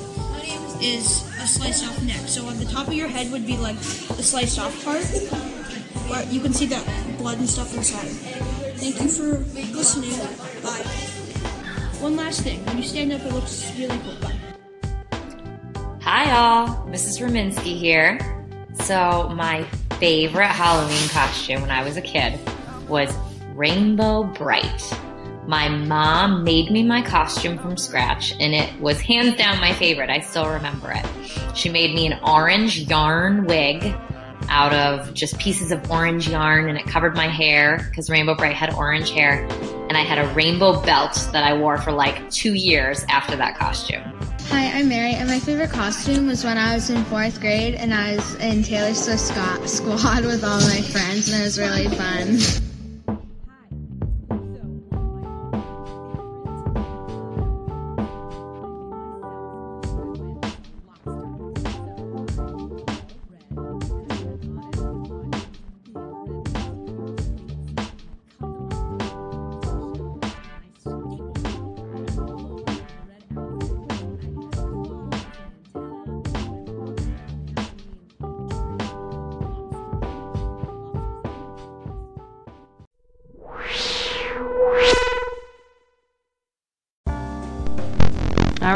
is 0.80 1.28
a 1.42 1.48
sliced 1.48 1.86
off 1.86 2.02
neck. 2.04 2.28
So 2.28 2.46
on 2.48 2.58
the 2.60 2.66
top 2.66 2.88
of 2.88 2.94
your 2.94 3.08
head 3.08 3.32
would 3.32 3.46
be 3.46 3.58
like 3.58 3.78
the 3.78 4.24
sliced 4.24 4.60
off 4.60 4.74
part, 4.86 5.04
where 6.10 6.24
you 6.26 6.40
can 6.40 6.54
see 6.54 6.66
that 6.68 6.86
blood 7.18 7.40
and 7.40 7.50
stuff 7.50 7.76
inside. 7.76 8.08
Thank 8.78 9.02
you 9.02 9.08
for 9.10 9.40
listening. 9.76 10.12
Bye. 10.62 10.84
One 12.02 12.16
last 12.16 12.42
thing. 12.42 12.64
When 12.66 12.78
you 12.78 12.84
stand 12.84 13.12
up, 13.12 13.22
it 13.22 13.34
looks 13.34 13.72
really 13.78 13.98
cool. 14.00 14.16
Bye. 14.22 14.40
Hi, 16.02 16.32
all. 16.32 16.68
Mrs. 16.88 17.20
Raminsky 17.20 17.78
here. 17.78 18.20
So, 18.84 19.30
my 19.36 19.64
favorite 20.00 20.48
Halloween 20.48 21.10
costume 21.10 21.62
when 21.62 21.72
I 21.72 21.84
was 21.84 21.98
a 21.98 22.02
kid 22.02 22.40
was 22.88 23.14
Rainbow 23.56 24.24
Brite. 24.24 24.94
My 25.48 25.70
mom 25.70 26.44
made 26.44 26.72
me 26.72 26.84
my 26.84 27.02
costume 27.02 27.58
from 27.58 27.78
scratch, 27.78 28.34
and 28.40 28.54
it 28.54 28.80
was 28.80 29.02
hands 29.02 29.36
down 29.38 29.60
my 29.60 29.74
favorite. 29.74 30.10
I 30.10 30.20
still 30.20 30.48
remember 30.48 30.92
it. 30.92 31.06
She 31.56 31.70
made 31.70 31.96
me 31.96 32.06
an 32.06 32.20
orange 32.24 32.80
yarn 32.82 33.46
wig 33.46 33.96
out 34.50 34.74
of 34.74 35.14
just 35.14 35.38
pieces 35.40 35.72
of 35.72 35.90
orange 35.90 36.28
yarn, 36.30 36.70
and 36.70 36.78
it 36.78 36.86
covered 36.86 37.16
my 37.16 37.28
hair 37.28 37.86
because 37.90 38.10
Rainbow 38.10 38.36
Brite 38.36 38.56
had 38.56 38.74
orange 38.74 39.12
hair. 39.12 39.46
And 39.88 39.96
I 39.96 40.02
had 40.02 40.18
a 40.18 40.28
rainbow 40.34 40.82
belt 40.82 41.30
that 41.32 41.44
I 41.44 41.58
wore 41.58 41.78
for 41.78 41.92
like 41.92 42.30
two 42.30 42.54
years 42.54 43.06
after 43.10 43.36
that 43.38 43.58
costume. 43.58 44.04
Hi, 44.50 44.80
I'm 44.80 44.88
Mary, 44.90 45.14
and 45.14 45.30
my 45.30 45.40
favorite 45.40 45.72
costume 45.72 46.28
was 46.28 46.44
when 46.44 46.58
I 46.58 46.74
was 46.74 46.90
in 46.90 47.04
fourth 47.06 47.40
grade 47.42 47.76
and 47.76 47.94
I 47.94 48.16
was 48.16 48.36
in 48.36 48.64
Taylor 48.64 48.94
Swift 48.94 49.20
squad, 49.20 49.70
squad 49.70 50.26
with 50.26 50.44
all 50.44 50.60
my 50.62 50.82
friends, 50.82 51.30
and 51.30 51.42
it 51.42 51.44
was 51.44 51.60
really 51.60 51.88
fun. 51.90 52.38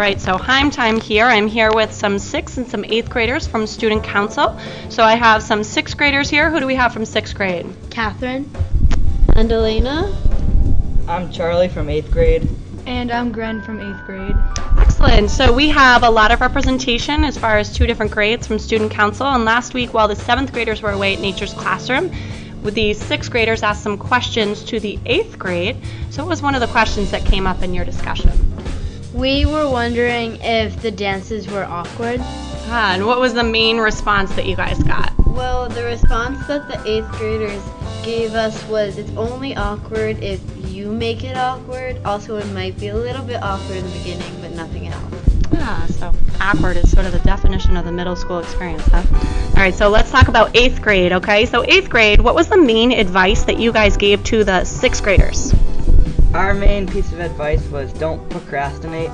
Right, 0.02 0.20
so 0.20 0.36
Heim 0.36 0.72
time 0.72 1.00
here. 1.00 1.26
I'm 1.26 1.46
here 1.46 1.72
with 1.72 1.94
some 1.94 2.18
sixth 2.18 2.58
and 2.58 2.68
some 2.68 2.84
eighth 2.86 3.08
graders 3.08 3.46
from 3.46 3.68
Student 3.68 4.04
Council. 4.04 4.60
So 4.90 5.04
I 5.04 5.14
have 5.14 5.44
some 5.44 5.64
sixth 5.64 5.96
graders 5.96 6.28
here. 6.28 6.50
Who 6.50 6.60
do 6.60 6.66
we 6.66 6.74
have 6.74 6.92
from 6.92 7.06
sixth 7.06 7.36
grade? 7.36 7.68
Catherine. 7.92 8.50
And 9.36 9.52
Elena. 9.52 10.12
I'm 11.08 11.32
Charlie 11.32 11.68
from 11.68 11.88
eighth 11.88 12.10
grade. 12.10 12.50
And 12.88 13.12
I'm 13.12 13.32
Gren 13.32 13.62
from 13.62 13.80
eighth 13.80 14.04
grade. 14.08 14.36
Excellent. 14.80 15.30
So 15.30 15.54
we 15.54 15.70
have 15.70 16.02
a 16.02 16.10
lot 16.10 16.32
of 16.32 16.42
representation 16.42 17.24
as 17.24 17.38
far 17.38 17.60
as 17.60 17.72
two 17.72 17.86
different 17.86 18.12
grades 18.12 18.48
from 18.48 18.58
Student 18.58 18.90
Council. 18.90 19.28
And 19.28 19.46
last 19.46 19.76
week, 19.76 19.94
while 19.94 20.08
the 20.08 20.16
seventh 20.16 20.52
graders 20.52 20.82
were 20.82 20.90
away 20.90 21.14
at 21.14 21.20
Nature's 21.20 21.54
Classroom, 21.54 22.12
the 22.64 22.96
sixth 22.96 23.30
graders 23.30 23.62
asked 23.62 23.84
some 23.84 24.00
questions 24.00 24.64
to 24.64 24.80
the 24.80 24.98
eighth 25.06 25.38
grade. 25.38 25.78
So 26.10 26.24
what 26.24 26.30
was 26.30 26.42
one 26.42 26.56
of 26.56 26.62
the 26.62 26.68
questions 26.68 27.12
that 27.12 27.24
came 27.24 27.46
up 27.46 27.62
in 27.62 27.76
your 27.76 27.86
discussion? 27.86 28.32
We 29.14 29.46
were 29.46 29.70
wondering 29.70 30.38
if 30.42 30.82
the 30.82 30.92
dances 30.92 31.48
were 31.48 31.66
awkward. 31.66 32.22
And 32.70 33.06
what 33.06 33.20
was 33.20 33.34
the 33.34 33.44
main 33.44 33.78
response 33.78 34.34
that 34.36 34.46
you 34.46 34.56
guys 34.56 34.82
got? 34.84 35.12
Well, 35.28 35.68
the 35.68 35.84
response 35.84 36.48
that 36.48 36.70
the 36.70 36.82
eighth 36.90 37.12
graders 37.12 37.62
gave 38.04 38.34
us 38.34 38.64
was 38.68 38.98
it's 38.98 39.12
only 39.18 39.56
awkward 39.56 40.24
if 40.24 40.42
you 40.70 40.92
make 40.92 41.26
it 41.26 41.36
awkward. 41.36 42.00
Also, 42.06 42.38
it 42.38 42.48
might 42.54 42.80
be 42.80 42.88
a 42.88 42.96
little 42.96 43.26
bit 43.26 43.44
awkward 43.44 43.78
in 43.78 43.84
the 43.84 43.98
beginning, 43.98 44.42
but 44.42 44.52
nothing 44.52 44.88
else. 44.88 45.14
Ah, 45.56 45.86
so 45.90 46.14
awkward 46.40 46.78
is 46.78 46.90
sort 46.90 47.06
of 47.06 47.12
the 47.12 47.20
definition 47.20 47.76
of 47.76 47.84
the 47.84 47.92
middle 47.92 48.16
school 48.16 48.40
experience, 48.40 48.84
huh? 48.88 49.04
All 49.50 49.62
right, 49.62 49.76
so 49.76 49.90
let's 49.90 50.10
talk 50.10 50.30
about 50.30 50.56
eighth 50.56 50.82
grade, 50.82 51.12
okay? 51.12 51.46
So, 51.46 51.64
eighth 51.66 51.90
grade, 51.90 52.22
what 52.22 52.36
was 52.36 52.48
the 52.48 52.58
main 52.58 52.92
advice 52.94 53.44
that 53.44 53.60
you 53.60 53.74
guys 53.74 53.98
gave 53.98 54.24
to 54.26 54.46
the 54.46 54.64
sixth 54.64 55.04
graders? 55.04 55.54
Our 56.34 56.54
main 56.54 56.88
piece 56.88 57.12
of 57.12 57.20
advice 57.20 57.66
was 57.68 57.92
don't 57.92 58.28
procrastinate. 58.30 59.10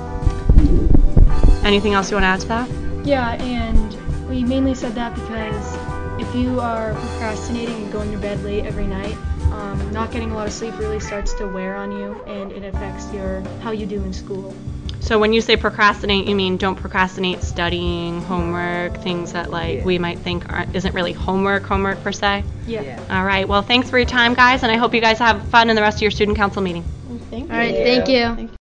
Anything 1.64 1.94
else 1.94 2.12
you 2.12 2.14
want 2.14 2.22
to 2.22 2.28
add 2.28 2.40
to 2.42 2.46
that? 2.46 3.04
Yeah, 3.04 3.32
and 3.42 4.28
we 4.28 4.44
mainly 4.44 4.72
said 4.74 4.94
that 4.94 5.16
because 5.16 5.76
if 6.20 6.32
you 6.32 6.60
are 6.60 6.94
procrastinating 6.94 7.74
and 7.74 7.92
going 7.92 8.12
to 8.12 8.18
bed 8.18 8.40
late 8.44 8.64
every 8.66 8.86
night, 8.86 9.16
um, 9.50 9.90
not 9.92 10.12
getting 10.12 10.30
a 10.30 10.34
lot 10.34 10.46
of 10.46 10.52
sleep 10.52 10.78
really 10.78 11.00
starts 11.00 11.34
to 11.34 11.48
wear 11.48 11.74
on 11.74 11.90
you, 11.90 12.22
and 12.28 12.52
it 12.52 12.62
affects 12.62 13.12
your 13.12 13.40
how 13.62 13.72
you 13.72 13.84
do 13.84 14.00
in 14.04 14.12
school. 14.12 14.54
So 15.00 15.18
when 15.18 15.32
you 15.32 15.40
say 15.40 15.56
procrastinate, 15.56 16.28
you 16.28 16.36
mean 16.36 16.56
don't 16.56 16.76
procrastinate 16.76 17.42
studying, 17.42 18.22
homework, 18.22 18.96
things 19.02 19.32
that 19.32 19.50
like 19.50 19.84
we 19.84 19.98
might 19.98 20.20
think 20.20 20.48
aren't, 20.52 20.76
isn't 20.76 20.94
really 20.94 21.14
homework, 21.14 21.64
homework 21.64 22.00
per 22.04 22.12
se. 22.12 22.44
Yeah. 22.68 22.82
yeah. 22.82 23.04
All 23.10 23.24
right. 23.24 23.48
Well, 23.48 23.62
thanks 23.62 23.90
for 23.90 23.98
your 23.98 24.06
time, 24.06 24.34
guys, 24.34 24.62
and 24.62 24.70
I 24.70 24.76
hope 24.76 24.94
you 24.94 25.00
guys 25.00 25.18
have 25.18 25.42
fun 25.48 25.68
in 25.68 25.74
the 25.74 25.82
rest 25.82 25.98
of 25.98 26.02
your 26.02 26.12
student 26.12 26.36
council 26.36 26.62
meeting. 26.62 26.84
Thank 27.30 27.50
All 27.50 27.56
right. 27.56 27.74
Thank 27.74 28.08
you. 28.08 28.34
Thank 28.34 28.50
you. 28.50 28.56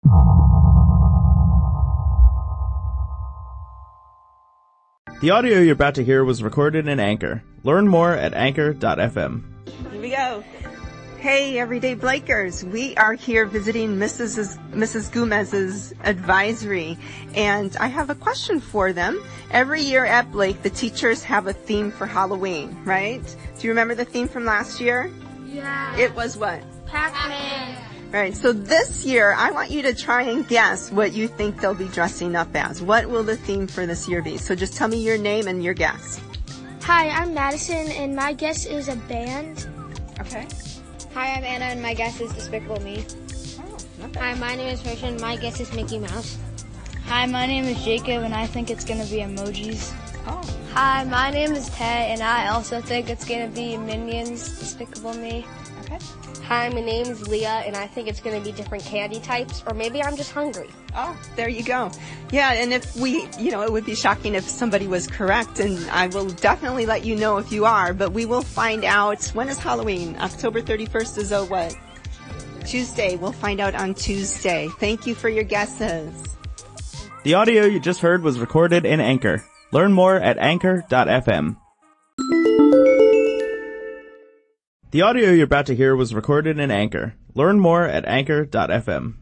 The 5.19 5.31
audio 5.31 5.59
you're 5.59 5.73
about 5.73 5.95
to 5.95 6.03
hear 6.03 6.23
was 6.23 6.43
recorded 6.43 6.87
in 6.87 6.99
Anchor. 6.99 7.43
Learn 7.63 7.87
more 7.87 8.13
at 8.13 8.35
anchor.fm. 8.35 9.43
Here 9.91 10.01
we 10.01 10.11
go. 10.11 10.43
Hey, 11.17 11.57
everyday 11.57 11.95
Blakers. 11.95 12.63
We 12.63 12.95
are 12.97 13.13
here 13.13 13.45
visiting 13.45 13.97
Mrs. 13.97 14.59
Mrs. 14.69 15.11
Gomez's 15.11 15.91
advisory, 16.03 16.99
and 17.33 17.75
I 17.77 17.87
have 17.87 18.11
a 18.11 18.15
question 18.15 18.59
for 18.59 18.93
them. 18.93 19.23
Every 19.49 19.81
year 19.81 20.05
at 20.05 20.31
Blake, 20.31 20.61
the 20.61 20.69
teachers 20.69 21.23
have 21.23 21.47
a 21.47 21.53
theme 21.53 21.89
for 21.89 22.05
Halloween, 22.05 22.77
right? 22.85 23.23
Do 23.57 23.63
you 23.65 23.71
remember 23.71 23.95
the 23.95 24.05
theme 24.05 24.27
from 24.27 24.45
last 24.45 24.79
year? 24.79 25.11
Yeah. 25.47 25.97
It 25.97 26.13
was 26.13 26.37
what? 26.37 26.61
Pac-Man. 26.85 27.86
Right. 28.11 28.35
So 28.35 28.53
this 28.53 29.05
year, 29.05 29.33
I 29.33 29.51
want 29.51 29.69
you 29.69 29.81
to 29.81 29.93
try 29.93 30.23
and 30.23 30.47
guess 30.47 30.91
what 30.91 31.13
you 31.13 31.27
think 31.27 31.59
they'll 31.59 31.73
be 31.73 31.89
dressing 31.89 32.35
up 32.35 32.55
as. 32.55 32.81
What 32.81 33.07
will 33.09 33.23
the 33.23 33.35
theme 33.35 33.67
for 33.67 33.85
this 33.85 34.07
year 34.07 34.21
be? 34.21 34.37
So 34.37 34.55
just 34.55 34.75
tell 34.75 34.87
me 34.87 34.97
your 34.97 35.17
name 35.17 35.47
and 35.47 35.61
your 35.63 35.73
guess. 35.73 36.21
Hi, 36.83 37.09
I'm 37.09 37.33
Madison, 37.33 37.91
and 37.91 38.15
my 38.15 38.31
guess 38.31 38.65
is 38.65 38.87
a 38.87 38.95
band. 38.95 39.67
Okay. 40.21 40.47
Hi, 41.13 41.33
I'm 41.33 41.43
Anna, 41.43 41.65
and 41.65 41.81
my 41.81 41.93
guess 41.93 42.21
is 42.21 42.31
Despicable 42.31 42.79
Me. 42.81 43.05
Oh, 43.59 44.05
okay. 44.05 44.19
Hi, 44.19 44.33
my 44.35 44.55
name 44.55 44.73
is 44.73 44.85
Roshan, 44.85 45.09
and 45.09 45.21
my 45.21 45.35
guess 45.35 45.59
is 45.59 45.73
Mickey 45.73 45.99
Mouse. 45.99 46.37
Hi, 47.07 47.25
my 47.25 47.45
name 47.45 47.65
is 47.65 47.83
Jacob, 47.83 48.23
and 48.23 48.33
I 48.33 48.47
think 48.47 48.69
it's 48.69 48.85
going 48.85 49.03
to 49.03 49.11
be 49.11 49.17
emojis. 49.17 49.93
Oh. 50.27 50.41
Hi, 50.73 51.03
my 51.03 51.29
name 51.29 51.51
is 51.51 51.69
Ted, 51.71 52.11
and 52.11 52.21
I 52.21 52.49
also 52.49 52.79
think 52.79 53.09
it's 53.09 53.25
going 53.25 53.49
to 53.49 53.53
be 53.53 53.75
Minions, 53.75 54.59
Despicable 54.59 55.13
Me. 55.13 55.45
Okay. 55.81 55.99
Hi, 56.47 56.69
my 56.69 56.79
name 56.79 57.07
is 57.07 57.27
Leah, 57.27 57.61
and 57.65 57.75
I 57.75 57.87
think 57.87 58.07
it's 58.07 58.21
going 58.21 58.41
to 58.41 58.41
be 58.41 58.55
different 58.55 58.85
candy 58.85 59.19
types, 59.19 59.61
or 59.67 59.73
maybe 59.73 60.01
I'm 60.01 60.15
just 60.15 60.31
hungry. 60.31 60.69
Oh, 60.95 61.19
there 61.35 61.49
you 61.49 61.61
go. 61.61 61.91
Yeah, 62.31 62.53
and 62.53 62.71
if 62.71 62.95
we, 62.95 63.27
you 63.37 63.51
know, 63.51 63.63
it 63.63 63.71
would 63.73 63.85
be 63.85 63.95
shocking 63.95 64.33
if 64.33 64.45
somebody 64.47 64.87
was 64.87 65.07
correct, 65.07 65.59
and 65.59 65.77
I 65.89 66.07
will 66.07 66.29
definitely 66.29 66.85
let 66.85 67.03
you 67.03 67.17
know 67.17 67.35
if 67.35 67.51
you 67.51 67.65
are, 67.65 67.93
but 67.93 68.13
we 68.13 68.25
will 68.25 68.43
find 68.43 68.85
out. 68.85 69.25
When 69.33 69.49
is 69.49 69.57
Halloween? 69.59 70.15
October 70.21 70.61
31st 70.61 71.17
is 71.17 71.31
a 71.33 71.43
what? 71.43 71.75
Tuesday. 72.65 73.17
We'll 73.17 73.33
find 73.33 73.59
out 73.59 73.75
on 73.75 73.93
Tuesday. 73.93 74.69
Thank 74.79 75.05
you 75.05 75.15
for 75.15 75.27
your 75.27 75.43
guesses. 75.43 76.13
The 77.25 77.33
audio 77.33 77.65
you 77.65 77.81
just 77.81 77.99
heard 77.99 78.23
was 78.23 78.39
recorded 78.39 78.85
in 78.85 79.01
Anchor. 79.01 79.43
Learn 79.73 79.91
more 79.91 80.15
at 80.15 80.37
anchor.fm. 80.37 81.57
The 84.97 85.03
audio 85.03 85.29
you're 85.29 85.43
about 85.43 85.67
to 85.67 85.75
hear 85.75 85.95
was 85.95 86.11
recorded 86.11 86.57
in 86.57 86.71
Anchor. 86.71 87.13
Learn 87.35 87.59
more 87.59 87.83
at 87.83 88.03
anchor.fm. 88.05 89.13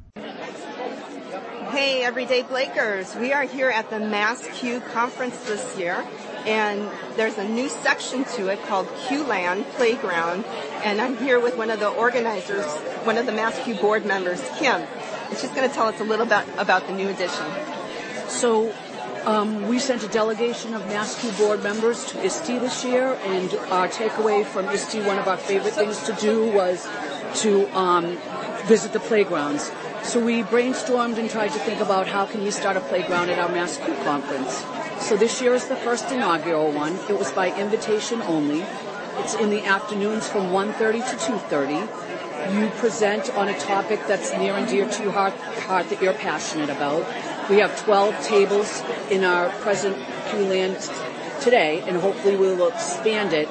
Hey, 1.69 2.01
everyday 2.01 2.43
Blakers. 2.43 3.13
We 3.17 3.33
are 3.33 3.43
here 3.43 3.69
at 3.69 3.89
the 3.89 3.97
MassCUE 3.97 4.79
conference 4.93 5.37
this 5.43 5.77
year, 5.77 6.01
and 6.45 6.89
there's 7.17 7.37
a 7.37 7.45
new 7.49 7.67
section 7.67 8.23
to 8.35 8.47
it 8.47 8.63
called 8.67 8.87
Q-Land 9.09 9.65
Playground, 9.71 10.45
and 10.85 11.01
I'm 11.01 11.17
here 11.17 11.41
with 11.41 11.57
one 11.57 11.69
of 11.69 11.81
the 11.81 11.89
organizers, 11.89 12.65
one 13.03 13.17
of 13.17 13.25
the 13.25 13.33
MassCUE 13.33 13.81
board 13.81 14.05
members, 14.05 14.41
Kim, 14.57 14.79
and 14.79 15.37
she's 15.37 15.51
going 15.51 15.67
to 15.67 15.75
tell 15.75 15.87
us 15.87 15.99
a 15.99 16.05
little 16.05 16.25
bit 16.25 16.45
about 16.57 16.87
the 16.87 16.93
new 16.93 17.09
edition. 17.09 17.51
So 18.29 18.73
um, 19.25 19.67
we 19.67 19.79
sent 19.79 20.03
a 20.03 20.07
delegation 20.07 20.73
of 20.73 20.81
MassCUE 20.83 21.37
board 21.37 21.63
members 21.63 22.05
to 22.05 22.23
ISTE 22.23 22.59
this 22.59 22.85
year, 22.85 23.17
and 23.23 23.53
our 23.71 23.87
takeaway 23.87 24.45
from 24.45 24.67
ISTE, 24.69 25.05
one 25.05 25.17
of 25.17 25.27
our 25.27 25.37
favorite 25.37 25.73
things 25.73 26.03
to 26.03 26.13
do 26.13 26.51
was 26.51 26.87
to 27.41 27.67
um, 27.77 28.17
visit 28.65 28.93
the 28.93 28.99
playgrounds. 28.99 29.71
So 30.03 30.23
we 30.23 30.43
brainstormed 30.43 31.17
and 31.17 31.29
tried 31.29 31.49
to 31.49 31.59
think 31.59 31.81
about 31.81 32.07
how 32.07 32.25
can 32.25 32.43
we 32.43 32.51
start 32.51 32.77
a 32.77 32.81
playground 32.81 33.29
at 33.29 33.39
our 33.39 33.49
MassCUE 33.49 34.03
conference. 34.03 34.63
So 34.99 35.17
this 35.17 35.41
year 35.41 35.53
is 35.53 35.67
the 35.67 35.75
first 35.75 36.11
inaugural 36.11 36.71
one. 36.71 36.95
It 37.09 37.17
was 37.17 37.31
by 37.31 37.55
invitation 37.59 38.21
only. 38.21 38.61
It's 39.19 39.33
in 39.33 39.49
the 39.49 39.65
afternoons 39.65 40.27
from 40.27 40.51
1.30 40.51 41.09
to 41.09 41.15
2.30. 41.15 42.59
You 42.59 42.69
present 42.77 43.29
on 43.35 43.49
a 43.49 43.57
topic 43.57 44.01
that's 44.07 44.31
near 44.33 44.53
and 44.53 44.67
dear 44.67 44.87
to 44.87 45.03
your 45.03 45.11
heart, 45.11 45.33
heart 45.33 45.89
that 45.89 46.01
you're 46.01 46.13
passionate 46.13 46.69
about. 46.69 47.05
We 47.49 47.57
have 47.59 47.79
12 47.83 48.23
tables 48.23 48.81
in 49.11 49.23
our 49.23 49.49
present 49.59 49.95
Q-Land 50.29 50.79
today, 51.41 51.83
and 51.85 51.97
hopefully 51.97 52.35
we 52.35 52.47
will 52.47 52.69
expand 52.69 53.33
it 53.33 53.47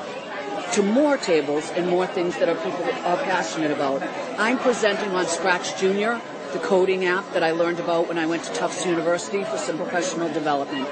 to 0.73 0.83
more 0.83 1.17
tables 1.17 1.71
and 1.71 1.89
more 1.89 2.05
things 2.05 2.37
that 2.39 2.49
our 2.49 2.57
people 2.57 2.83
are 2.83 3.17
passionate 3.19 3.71
about. 3.71 4.03
I'm 4.37 4.59
presenting 4.59 5.11
on 5.11 5.27
Scratch 5.27 5.79
Junior, 5.79 6.21
the 6.53 6.59
coding 6.59 7.05
app 7.05 7.33
that 7.35 7.45
I 7.45 7.53
learned 7.53 7.79
about 7.79 8.09
when 8.09 8.19
I 8.19 8.27
went 8.27 8.43
to 8.45 8.53
Tufts 8.53 8.85
University 8.85 9.45
for 9.45 9.59
some 9.59 9.77
professional 9.77 10.33
development. 10.33 10.89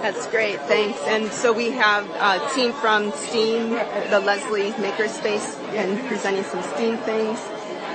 That's 0.00 0.26
great, 0.28 0.58
thanks. 0.62 1.00
And 1.08 1.30
so 1.30 1.52
we 1.52 1.72
have 1.72 2.08
a 2.16 2.54
team 2.54 2.72
from 2.72 3.12
STEAM, 3.12 3.70
the 4.08 4.20
Lesley 4.20 4.72
Makerspace, 4.72 5.58
and 5.74 6.02
presenting 6.08 6.44
some 6.44 6.62
STEAM 6.62 6.96
things. 6.98 7.38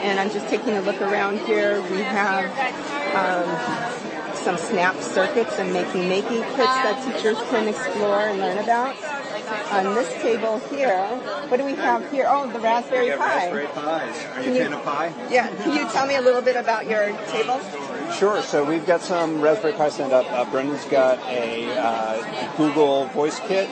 And 0.04 0.20
I'm 0.20 0.30
just 0.30 0.48
taking 0.48 0.78
a 0.78 0.82
look 0.82 1.02
around 1.02 1.40
here. 1.40 1.82
We 1.90 2.02
have 2.02 2.46
um, 3.16 3.97
some 4.38 4.58
snap 4.58 4.96
circuits 5.02 5.60
and 5.60 5.70
Makey 5.76 6.08
Makey 6.08 6.42
kits 6.56 6.58
that 6.58 7.04
teachers 7.04 7.38
can 7.50 7.68
explore 7.68 8.20
and 8.20 8.40
learn 8.40 8.58
about. 8.58 8.96
On 9.72 9.96
this 9.96 10.10
table 10.22 10.60
here, 10.70 11.06
what 11.48 11.58
do 11.58 11.66
we 11.66 11.76
have 11.76 12.10
here? 12.12 12.26
Oh, 12.28 12.52
the 12.52 12.60
Raspberry 12.60 13.12
we 13.12 13.16
Pi. 13.16 13.52
Raspberry 13.52 13.68
Pis. 13.68 13.78
Are 13.78 14.44
Can 14.44 14.56
you 14.56 14.62
a 14.62 14.66
fan 14.66 14.74
of 14.74 14.84
pie? 14.84 15.14
Yeah, 15.30 15.48
can 15.64 15.74
you 15.74 15.90
tell 15.90 16.06
me 16.06 16.16
a 16.16 16.22
little 16.22 16.42
bit 16.42 16.56
about 16.56 16.88
your 16.88 17.12
table? 17.28 17.60
Sure. 18.12 18.42
So 18.42 18.64
we've 18.64 18.86
got 18.86 19.02
some 19.02 19.42
Raspberry 19.42 19.74
Pi 19.74 19.90
stand 19.90 20.12
up. 20.12 20.30
Uh, 20.32 20.50
Brendan's 20.52 20.86
got 20.86 21.20
a 21.28 21.68
uh, 21.78 22.58
Google 22.58 23.06
Voice 23.08 23.40
Kit, 23.48 23.70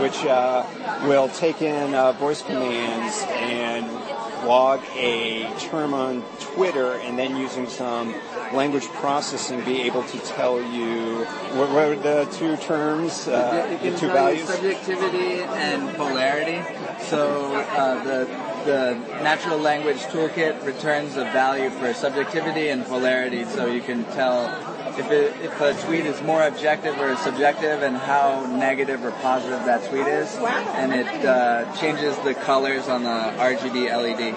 which 0.00 0.24
uh, 0.24 0.64
will 1.04 1.28
take 1.28 1.62
in 1.62 1.94
uh, 1.94 2.12
voice 2.12 2.42
commands 2.42 3.24
and 3.28 3.86
log 4.44 4.80
a 4.96 5.50
term 5.58 5.94
on 5.94 6.22
Twitter, 6.40 6.94
and 6.94 7.18
then 7.18 7.36
using 7.36 7.66
some 7.66 8.14
language 8.52 8.86
processing, 8.88 9.64
be 9.64 9.82
able 9.82 10.02
to 10.04 10.18
tell 10.20 10.60
you 10.60 11.24
what, 11.54 11.70
what 11.70 11.88
are 11.88 11.96
the 11.96 12.28
two 12.32 12.56
terms, 12.58 13.28
uh, 13.28 13.78
the 13.82 13.96
two 13.96 14.08
values. 14.08 14.48
subjectivity 14.48 15.42
and 15.42 15.94
polarity. 15.96 16.62
So 17.08 17.54
uh, 17.54 18.02
the 18.04 18.52
the 18.64 18.94
natural 19.22 19.58
language 19.58 19.98
toolkit 20.12 20.64
returns 20.64 21.16
a 21.16 21.24
value 21.24 21.68
for 21.70 21.92
subjectivity 21.92 22.68
and 22.68 22.84
polarity, 22.84 23.44
so 23.44 23.66
you 23.66 23.80
can 23.80 24.04
tell 24.04 24.46
if, 24.98 25.10
it, 25.10 25.34
if 25.42 25.60
a 25.60 25.74
tweet 25.86 26.06
is 26.06 26.20
more 26.22 26.42
objective 26.42 26.98
or 26.98 27.16
subjective 27.16 27.82
and 27.82 27.96
how 27.96 28.46
negative 28.46 29.04
or 29.04 29.10
positive 29.22 29.64
that 29.64 29.88
tweet 29.88 30.06
is. 30.06 30.34
And 30.36 30.92
it 30.92 31.24
uh, 31.24 31.72
changes 31.76 32.16
the 32.18 32.34
colors 32.34 32.88
on 32.88 33.04
the 33.04 33.08
RGB 33.10 33.90
LED. 33.90 34.34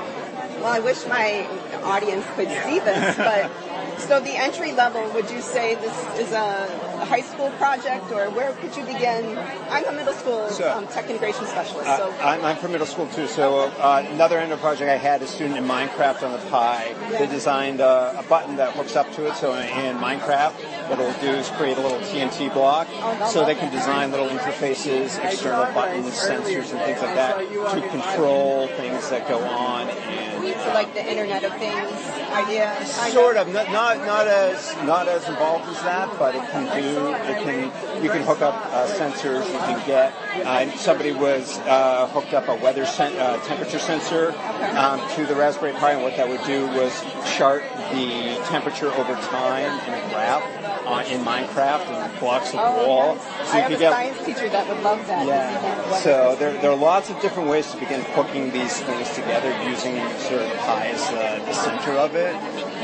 Well, 0.62 0.74
I 0.74 0.80
wish 0.80 1.06
my 1.08 1.48
audience 1.84 2.26
could 2.36 2.50
see 2.50 2.80
this, 2.80 3.18
but 3.18 3.52
so 4.00 4.20
the 4.20 4.36
entry 4.36 4.72
level, 4.72 5.08
would 5.14 5.30
you 5.30 5.42
say 5.42 5.76
this 5.76 6.20
is 6.20 6.32
a, 6.32 6.95
a 7.06 7.08
high 7.08 7.22
school 7.22 7.50
project, 7.52 8.12
or 8.12 8.30
where 8.32 8.52
could 8.54 8.76
you 8.76 8.84
begin? 8.84 9.38
I'm 9.70 9.86
a 9.86 9.92
middle 9.92 10.14
school 10.14 10.50
So- 10.50 10.72
um, 10.72 10.88
tech 10.88 11.10
integration 11.10 11.46
specialist, 11.46 11.88
Uh, 11.90 11.98
so 11.98 12.14
I'm, 12.22 12.44
I'm 12.44 12.58
from 12.58 12.72
middle 12.72 12.88
school 12.88 13.08
too. 13.08 13.28
So 13.28 13.70
uh, 13.80 14.04
another 14.12 14.40
end 14.40 14.52
of 14.52 14.60
project 14.60 14.90
I 14.90 14.98
had 14.98 15.22
a 15.22 15.28
student 15.28 15.58
in 15.58 15.66
Minecraft 15.66 16.24
on 16.24 16.32
the 16.32 16.44
Pi. 16.50 16.94
They 17.12 17.28
designed 17.28 17.82
uh, 17.82 18.14
a 18.18 18.24
button 18.24 18.56
that 18.58 18.74
hooks 18.74 18.96
up 18.96 19.12
to 19.14 19.28
it. 19.28 19.36
So 19.36 19.54
in, 19.54 19.68
in 19.86 19.98
Minecraft, 19.98 20.54
what 20.90 21.00
it'll 21.00 21.22
do 21.22 21.30
is 21.30 21.50
create 21.52 21.78
a 21.78 21.82
little 21.82 22.00
TNT 22.00 22.52
block, 22.54 22.88
so 23.28 23.46
they 23.46 23.56
can 23.56 23.72
design 23.72 24.12
little 24.12 24.30
interfaces, 24.30 25.24
external 25.24 25.66
buttons, 25.74 26.14
sensors, 26.14 26.72
and 26.74 26.80
things 26.88 27.02
like 27.02 27.16
that 27.16 27.38
to 27.40 27.82
control 27.90 28.68
things 28.80 29.10
that 29.10 29.28
go 29.28 29.40
on. 29.44 29.90
And 29.90 30.62
so 30.62 30.74
like 30.74 30.94
the 30.94 31.06
Internet 31.06 31.44
of 31.44 31.54
Things 31.58 32.16
idea. 32.36 32.86
Sort 32.86 33.38
of, 33.38 33.48
not, 33.52 33.72
not 33.72 33.98
not 34.06 34.28
as 34.28 34.76
not 34.84 35.08
as 35.08 35.28
involved 35.28 35.66
as 35.70 35.82
that, 35.84 36.08
but 36.20 36.36
it 36.36 36.44
can 36.52 36.66
do. 36.82 36.95
It 36.98 37.44
can 37.44 38.04
you 38.04 38.10
can 38.10 38.24
hook 38.24 38.42
up 38.42 38.54
uh, 38.74 38.88
sensors. 38.88 39.46
You 39.52 39.60
can 39.60 39.86
get. 39.88 40.14
Uh, 40.46 40.70
somebody 40.78 41.12
was 41.12 41.58
uh, 41.60 42.08
hooked 42.08 42.34
up 42.34 42.48
a 42.48 42.56
weather 42.56 42.86
sen- 42.86 43.18
uh, 43.18 43.38
temperature 43.46 43.80
sensor 43.80 44.34
um, 44.78 45.00
to 45.16 45.26
the 45.26 45.36
Raspberry 45.36 45.74
Pi, 45.74 45.94
and 45.94 46.04
what 46.04 46.16
that 46.18 46.28
would 46.28 46.44
do 46.46 46.68
was 46.68 46.92
chart 47.38 47.64
the 47.92 48.38
temperature 48.46 48.92
over 48.92 49.14
time 49.16 49.72
in 49.88 49.94
a 49.94 50.10
graph 50.10 50.44
uh, 50.86 51.04
in 51.10 51.22
Minecraft 51.22 51.88
and 51.88 52.20
blocks 52.20 52.54
of 52.54 52.60
Oh, 52.62 52.88
wall. 52.88 53.18
So 53.18 53.24
I 53.24 53.56
you 53.58 53.62
have 53.62 53.68
could 53.70 53.76
a 53.78 53.80
get 53.80 53.92
science 53.94 54.26
teacher 54.26 54.50
that 54.50 54.68
would 54.68 54.84
love 54.84 55.08
that. 55.08 55.26
yeah. 55.26 56.00
So 56.00 56.36
there, 56.38 56.54
there 56.62 56.72
are 56.72 56.76
lots 56.78 57.10
of 57.10 57.20
different 57.22 57.50
ways 57.50 57.72
to 57.72 57.78
begin 57.80 58.02
hooking 58.12 58.52
these 58.52 58.82
things 58.82 59.10
together 59.16 59.50
using 59.70 59.96
sort 60.20 60.42
of 60.42 60.52
Pi 60.60 60.88
as 60.88 61.10
the, 61.10 61.46
the 61.46 61.54
center 61.54 61.92
of 61.94 62.16
it. 62.16 62.36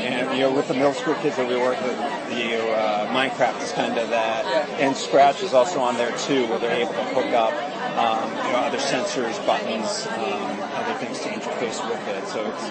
And, 0.02 0.36
you 0.36 0.42
know, 0.44 0.52
with 0.52 0.66
the 0.68 0.74
middle 0.74 0.94
school 0.94 1.14
kids 1.16 1.36
that 1.36 1.46
we 1.48 1.56
work 1.56 1.80
with, 1.82 1.96
the 2.30 2.58
uh, 2.72 3.06
Minecraft 3.12 3.62
is 3.62 3.72
kind 3.72 3.91
of 3.91 3.91
that. 3.94 4.44
And 4.78 4.96
Scratch 4.96 5.42
is 5.42 5.54
also 5.54 5.80
on 5.80 5.96
there 5.96 6.16
too, 6.18 6.46
where 6.46 6.58
they're 6.58 6.80
able 6.80 6.94
to 6.94 7.04
hook 7.04 7.32
up, 7.32 7.52
um, 7.98 8.30
you 8.46 8.52
know, 8.52 8.62
other 8.64 8.78
sensors, 8.78 9.36
buttons, 9.46 10.06
um, 10.08 10.60
other 10.74 10.94
things 10.94 11.20
to 11.20 11.28
interface 11.28 11.78
with 11.88 12.08
it. 12.08 12.26
So 12.28 12.44
it's, 12.46 12.64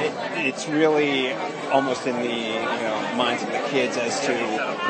it, 0.00 0.46
it's 0.46 0.68
really 0.68 1.32
almost 1.70 2.06
in 2.06 2.16
the, 2.16 2.28
you 2.28 2.62
know, 2.82 3.12
minds 3.16 3.42
of 3.42 3.50
the 3.50 3.58
kids 3.68 3.96
as 3.96 4.20
to 4.26 4.34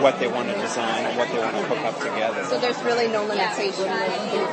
what 0.03 0.19
they 0.19 0.29
want 0.29 0.49
to 0.49 0.55
design 0.61 1.05
and 1.07 1.17
what 1.19 1.29
they 1.31 1.39
want 1.39 1.57
to 1.57 1.63
hook 1.65 1.79
up 1.81 1.99
together. 1.99 2.45
So 2.45 2.59
there's 2.61 2.81
really 2.83 3.09
no 3.09 3.25
limitation. 3.25 3.85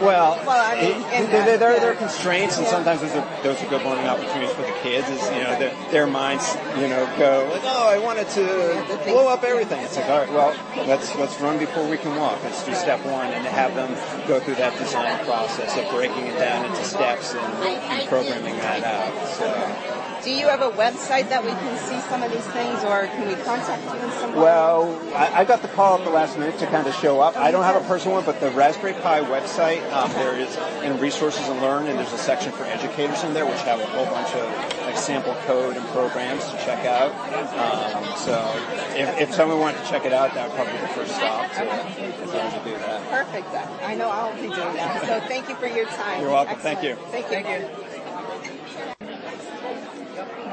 Well, 0.01 0.41
well, 0.45 0.49
I 0.49 0.75
mean, 0.81 0.91
it- 0.91 1.31
there, 1.31 1.45
that, 1.45 1.59
there, 1.59 1.73
yeah. 1.73 1.79
there 1.79 1.91
are 1.91 1.95
constraints, 1.95 2.57
and 2.57 2.67
sometimes 2.67 3.01
those 3.01 3.11
are 3.11 3.43
those 3.43 3.61
are 3.61 3.69
good 3.69 3.83
learning 3.83 4.07
opportunities 4.07 4.51
for 4.51 4.63
the 4.63 4.73
kids. 4.81 5.07
Is 5.09 5.21
you 5.31 5.43
know 5.43 5.57
their, 5.57 5.73
their 5.91 6.07
minds 6.07 6.55
you 6.77 6.87
know 6.87 7.05
go 7.17 7.47
like, 7.51 7.61
oh, 7.63 7.89
I 7.89 7.99
wanted 7.99 8.27
to 8.29 9.03
blow 9.05 9.27
up 9.27 9.43
everything. 9.43 9.81
It's 9.83 9.95
like, 9.95 10.09
all 10.09 10.19
right, 10.19 10.31
well, 10.31 10.55
let's 10.87 11.15
let's 11.15 11.39
run 11.39 11.57
before 11.59 11.87
we 11.87 11.97
can 11.97 12.15
walk. 12.17 12.43
Let's 12.43 12.63
do 12.65 12.73
step 12.73 13.03
one, 13.05 13.27
and 13.27 13.45
have 13.45 13.75
them 13.75 13.93
go 14.27 14.39
through 14.39 14.55
that 14.55 14.77
design 14.77 15.10
process 15.19 15.77
of 15.77 15.89
breaking 15.91 16.25
it 16.27 16.37
down 16.37 16.65
into 16.65 16.83
steps 16.83 17.33
and, 17.33 17.63
and 17.63 18.07
programming 18.07 18.55
that 18.57 18.83
out. 18.83 19.27
So. 19.27 20.00
Do 20.23 20.29
you 20.29 20.47
have 20.49 20.61
a 20.61 20.69
website 20.69 21.29
that 21.29 21.43
we 21.43 21.49
can 21.49 21.77
see 21.77 21.99
some 22.07 22.21
of 22.21 22.31
these 22.31 22.45
things, 22.53 22.83
or 22.83 23.07
can 23.07 23.27
we 23.27 23.33
contact 23.41 23.83
you 23.85 24.05
in 24.05 24.11
some 24.11 24.33
way? 24.33 24.41
Well, 24.41 25.15
I, 25.15 25.41
I 25.41 25.45
got 25.45 25.63
the 25.63 25.67
call 25.69 25.97
at 25.97 26.03
the 26.03 26.11
last 26.11 26.37
minute 26.37 26.59
to 26.59 26.67
kind 26.67 26.85
of 26.85 26.93
show 26.93 27.19
up. 27.19 27.35
I 27.37 27.49
don't 27.49 27.63
have 27.63 27.81
a 27.81 27.85
personal 27.87 28.17
one, 28.17 28.25
but 28.25 28.39
the 28.39 28.51
Raspberry 28.51 28.93
Pi 28.93 29.21
website, 29.21 29.81
um, 29.91 30.11
there 30.11 30.37
is 30.37 30.55
in 30.83 30.99
resources 30.99 31.47
and 31.47 31.59
learn, 31.59 31.87
and 31.87 31.97
there's 31.97 32.13
a 32.13 32.19
section 32.19 32.51
for 32.51 32.65
educators 32.65 33.23
in 33.23 33.33
there, 33.33 33.47
which 33.47 33.61
have 33.61 33.79
a 33.79 33.85
whole 33.87 34.05
bunch 34.05 34.29
of 34.35 34.85
like 34.85 34.95
sample 34.95 35.33
code 35.45 35.75
and 35.75 35.85
programs 35.87 36.45
to 36.51 36.57
check 36.57 36.85
out. 36.85 37.11
Um, 37.57 38.17
so 38.17 38.53
if, 38.95 39.21
if 39.21 39.33
someone 39.33 39.59
wanted 39.59 39.81
to 39.83 39.89
check 39.89 40.05
it 40.05 40.13
out, 40.13 40.35
that 40.35 40.47
would 40.47 40.55
probably 40.55 40.73
be 40.73 40.79
the 40.81 40.87
first 40.89 41.15
stop 41.15 41.51
to, 41.53 41.63
if 41.63 42.31
they 42.31 42.59
to 42.59 42.61
do 42.63 42.77
that. 42.77 43.09
Perfect. 43.09 43.47
I 43.83 43.95
know 43.95 44.09
I'll 44.09 44.35
be 44.35 44.41
doing 44.41 44.53
that. 44.53 45.01
So 45.01 45.19
thank 45.27 45.49
you 45.49 45.55
for 45.55 45.67
your 45.67 45.85
time. 45.85 46.21
You're 46.21 46.29
welcome. 46.29 46.57
Thank 46.59 46.83
you. 46.83 46.95
Thank 47.09 47.49
you. 47.49 47.67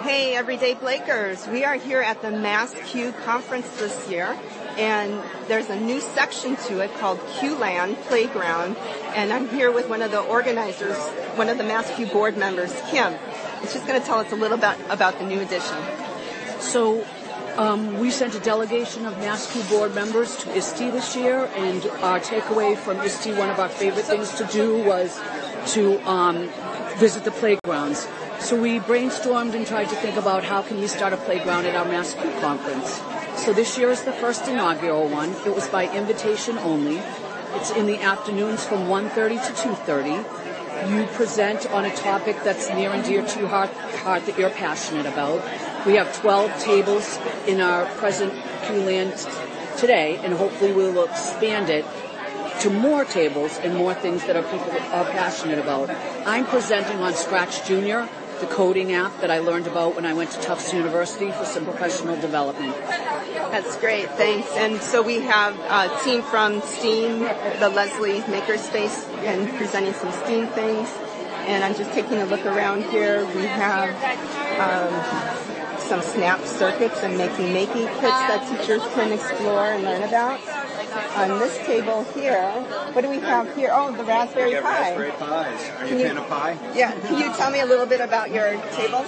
Hey, 0.09 0.35
everyday 0.35 0.73
Blakers. 0.73 1.47
We 1.49 1.67
are 1.67 1.75
here 1.75 2.01
at 2.01 2.23
the 2.23 2.31
Mass 2.31 2.75
Q 2.87 3.13
conference 3.27 3.69
this 3.77 4.09
year, 4.09 4.39
and 4.79 5.23
there's 5.49 5.69
a 5.69 5.79
new 5.79 6.01
section 6.01 6.57
to 6.69 6.81
it 6.81 6.95
called 6.95 7.21
Q-Land 7.39 7.99
Playground, 8.05 8.79
and 9.15 9.31
I'm 9.35 9.51
here 9.51 9.71
with 9.71 9.87
one 9.91 10.01
of 10.01 10.11
the 10.11 10.21
organizers, 10.23 10.97
one 11.37 11.51
of 11.51 11.59
the 11.59 11.65
MassCUE 11.65 12.11
board 12.11 12.39
members, 12.39 12.73
Kim. 12.89 13.13
And 13.13 13.69
she's 13.69 13.83
going 13.83 14.01
to 14.01 14.07
tell 14.07 14.19
us 14.19 14.33
a 14.33 14.35
little 14.35 14.57
bit 14.57 14.79
about 14.89 15.19
the 15.19 15.27
new 15.27 15.41
edition. 15.41 15.77
So 16.59 17.07
um, 17.59 17.99
we 17.99 18.11
sent 18.11 18.35
a 18.35 18.41
delegation 18.41 19.05
of 19.05 19.13
MassCUE 19.19 19.69
board 19.69 19.95
members 19.95 20.37
to 20.37 20.57
ISTE 20.57 20.91
this 20.91 21.17
year, 21.17 21.51
and 21.55 21.85
our 22.01 22.19
takeaway 22.19 22.79
from 22.79 22.97
ISTE, 23.01 23.37
one 23.37 23.51
of 23.51 23.61
our 23.61 23.69
favorite 23.69 24.07
things 24.07 24.33
to 24.37 24.45
do 24.47 24.83
was 24.85 25.21
to 25.75 25.99
um, 26.09 26.49
visit 26.97 27.25
the 27.25 27.31
playgrounds. 27.31 28.09
So 28.41 28.61
we 28.61 28.81
brainstormed 28.81 29.55
and 29.55 29.67
tried 29.67 29.89
to 29.91 29.97
think 29.97 30.17
about 30.17 30.45
how 30.45 30.63
can 30.63 30.81
we 30.81 30.87
start 30.87 31.13
a 31.13 31.17
playground 31.17 31.67
at 31.67 31.75
our 31.75 31.85
Mass 31.85 32.15
MassCUE 32.15 32.41
conference. 32.41 33.01
So 33.37 33.53
this 33.53 33.77
year 33.77 33.91
is 33.91 34.05
the 34.05 34.13
first 34.13 34.49
inaugural 34.49 35.09
one. 35.09 35.31
It 35.47 35.55
was 35.55 35.69
by 35.69 35.93
invitation 35.95 36.59
only. 36.59 36.99
It's 37.55 37.71
in 37.71 37.87
the 37.87 38.01
afternoons 38.01 38.65
from 38.65 38.89
1.30 38.89 39.47
to 39.47 39.69
2.30 39.69 40.49
you 40.87 41.07
present 41.07 41.67
on 41.73 41.85
a 41.85 41.95
topic 41.95 42.37
that's 42.45 42.69
near 42.71 42.91
and 42.91 43.05
dear 43.05 43.27
to 43.27 43.39
your 43.41 43.49
heart, 43.49 43.71
heart 44.05 44.27
that 44.27 44.39
you're 44.39 44.51
passionate 44.51 45.07
about. 45.07 45.43
We 45.85 45.95
have 45.95 46.15
12 46.21 46.61
tables 46.61 47.19
in 47.47 47.61
our 47.61 47.87
present 47.97 48.33
Q-Land 48.65 49.15
today, 49.77 50.19
and 50.23 50.33
hopefully 50.35 50.73
we'll 50.73 51.05
expand 51.05 51.69
it 51.69 51.85
to 52.61 52.71
more 52.71 53.05
tables 53.05 53.59
and 53.59 53.75
more 53.75 53.95
things 53.95 54.25
that 54.27 54.37
our 54.37 54.43
people 54.43 54.71
are 54.71 55.05
passionate 55.11 55.59
about. 55.59 55.91
I'm 56.27 56.47
presenting 56.47 56.99
on 56.99 57.15
Scratch 57.15 57.67
Junior, 57.67 58.09
the 58.41 58.47
coding 58.47 58.93
app 58.93 59.21
that 59.21 59.31
I 59.31 59.39
learned 59.39 59.67
about 59.67 59.95
when 59.97 60.07
I 60.07 60.15
went 60.15 60.31
to 60.33 60.41
Tufts 60.41 60.73
University 60.73 61.31
for 61.31 61.45
some 61.45 61.65
professional 61.65 62.17
development. 62.21 62.75
That's 63.51 63.77
great, 63.77 64.11
thanks. 64.13 64.49
And 64.57 64.81
so 64.81 65.03
we 65.03 65.21
have 65.21 65.59
a 65.59 66.05
team 66.05 66.23
from 66.23 66.61
STEAM, 66.61 67.21
the 67.59 67.69
Lesley 67.69 68.21
Makerspace, 68.23 69.09
and 69.25 69.49
presenting 69.57 69.95
some 69.95 70.13
STEAM 70.25 70.49
things. 70.49 70.89
And 71.47 71.65
I'm 71.65 71.75
just 71.75 71.93
taking 71.93 72.19
a 72.19 72.27
look 72.27 72.45
around 72.45 72.85
here. 72.85 73.25
We 73.35 73.47
have 73.47 73.89
um, 74.61 75.58
some 75.89 76.03
snap 76.03 76.45
circuits 76.45 77.03
and 77.03 77.19
Makey 77.19 77.49
Makey 77.53 77.87
kits 77.95 78.03
that 78.03 78.47
teachers 78.59 78.83
can 78.95 79.13
explore 79.13 79.73
and 79.73 79.85
learn 79.85 80.03
about. 80.03 80.39
On 81.17 81.39
this 81.39 81.57
table 81.67 82.05
here, 82.15 82.51
what 82.93 83.03
do 83.03 83.09
we 83.11 83.19
have 83.21 83.55
here? 83.57 83.71
Oh, 83.73 83.91
the 83.93 84.05
Raspberry 84.05 84.49
We 84.51 84.55
got 84.55 84.63
Pi. 84.65 84.97
Raspberry 84.97 85.11
Pis. 85.13 85.71
Are 85.71 85.85
you 85.85 85.89
Can 85.89 85.97
a 85.97 86.01
you- 86.01 86.07
fan 86.09 86.17
of 86.19 86.29
Pi? 86.29 86.59
Yeah, 86.75 86.93
can 87.01 87.19
you 87.19 87.33
tell 87.35 87.51
me 87.51 87.61
a 87.61 87.67
little 87.67 87.87
bit 87.87 88.01
about 88.01 88.31
your 88.31 88.53
table? 88.73 89.05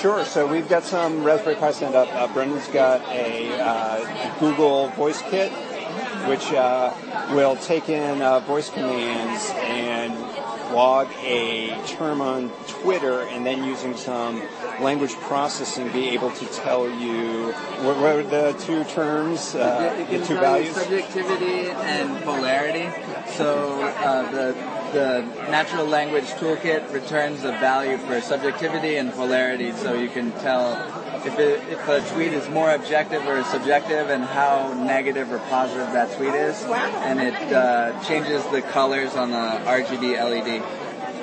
Sure. 0.00 0.24
So 0.24 0.46
we've 0.46 0.68
got 0.68 0.82
some 0.82 1.22
Raspberry 1.24 1.56
Pi 1.56 1.70
stand 1.72 1.94
up. 1.94 2.08
Uh, 2.12 2.26
Brendan's 2.32 2.68
got 2.68 3.00
a 3.08 3.58
uh, 3.60 4.38
Google 4.40 4.88
Voice 4.90 5.22
Kit, 5.22 5.52
which 6.28 6.52
uh, 6.52 6.92
will 7.30 7.56
take 7.56 7.88
in 7.88 8.20
uh, 8.20 8.40
voice 8.40 8.68
commands 8.70 9.50
and 9.56 10.12
log 10.72 11.08
a 11.22 11.80
term 11.86 12.20
on 12.20 12.50
Twitter, 12.68 13.22
and 13.22 13.44
then 13.44 13.64
using 13.64 13.96
some 13.96 14.42
language 14.80 15.14
processing, 15.14 15.90
be 15.92 16.10
able 16.10 16.30
to 16.30 16.46
tell 16.46 16.88
you 16.88 17.52
what, 17.82 17.96
what 17.96 18.16
are 18.16 18.22
the 18.22 18.52
two 18.60 18.84
terms, 18.84 19.54
uh, 19.54 20.06
the 20.10 20.24
two 20.24 20.34
values. 20.34 20.74
subjectivity 20.74 21.70
and 21.70 22.22
polarity. 22.24 22.88
So 23.32 23.82
uh, 23.82 24.30
the 24.30 24.75
the 24.92 25.22
natural 25.50 25.86
language 25.86 26.24
toolkit 26.40 26.92
returns 26.92 27.44
a 27.44 27.52
value 27.52 27.98
for 27.98 28.20
subjectivity 28.20 28.96
and 28.96 29.12
polarity, 29.12 29.72
so 29.72 29.94
you 29.94 30.08
can 30.08 30.32
tell 30.40 30.74
if 31.26 31.38
it, 31.38 31.62
if 31.68 31.88
a 31.88 32.00
tweet 32.12 32.32
is 32.32 32.48
more 32.48 32.70
objective 32.70 33.26
or 33.26 33.42
subjective, 33.44 34.10
and 34.10 34.24
how 34.24 34.72
negative 34.84 35.32
or 35.32 35.38
positive 35.50 35.92
that 35.92 36.16
tweet 36.16 36.34
is. 36.34 36.62
And 36.64 37.20
it 37.20 37.34
uh, 37.52 38.02
changes 38.04 38.44
the 38.46 38.62
colors 38.62 39.14
on 39.14 39.30
the 39.30 39.36
RGB 39.36 40.16
LED. 40.18 40.60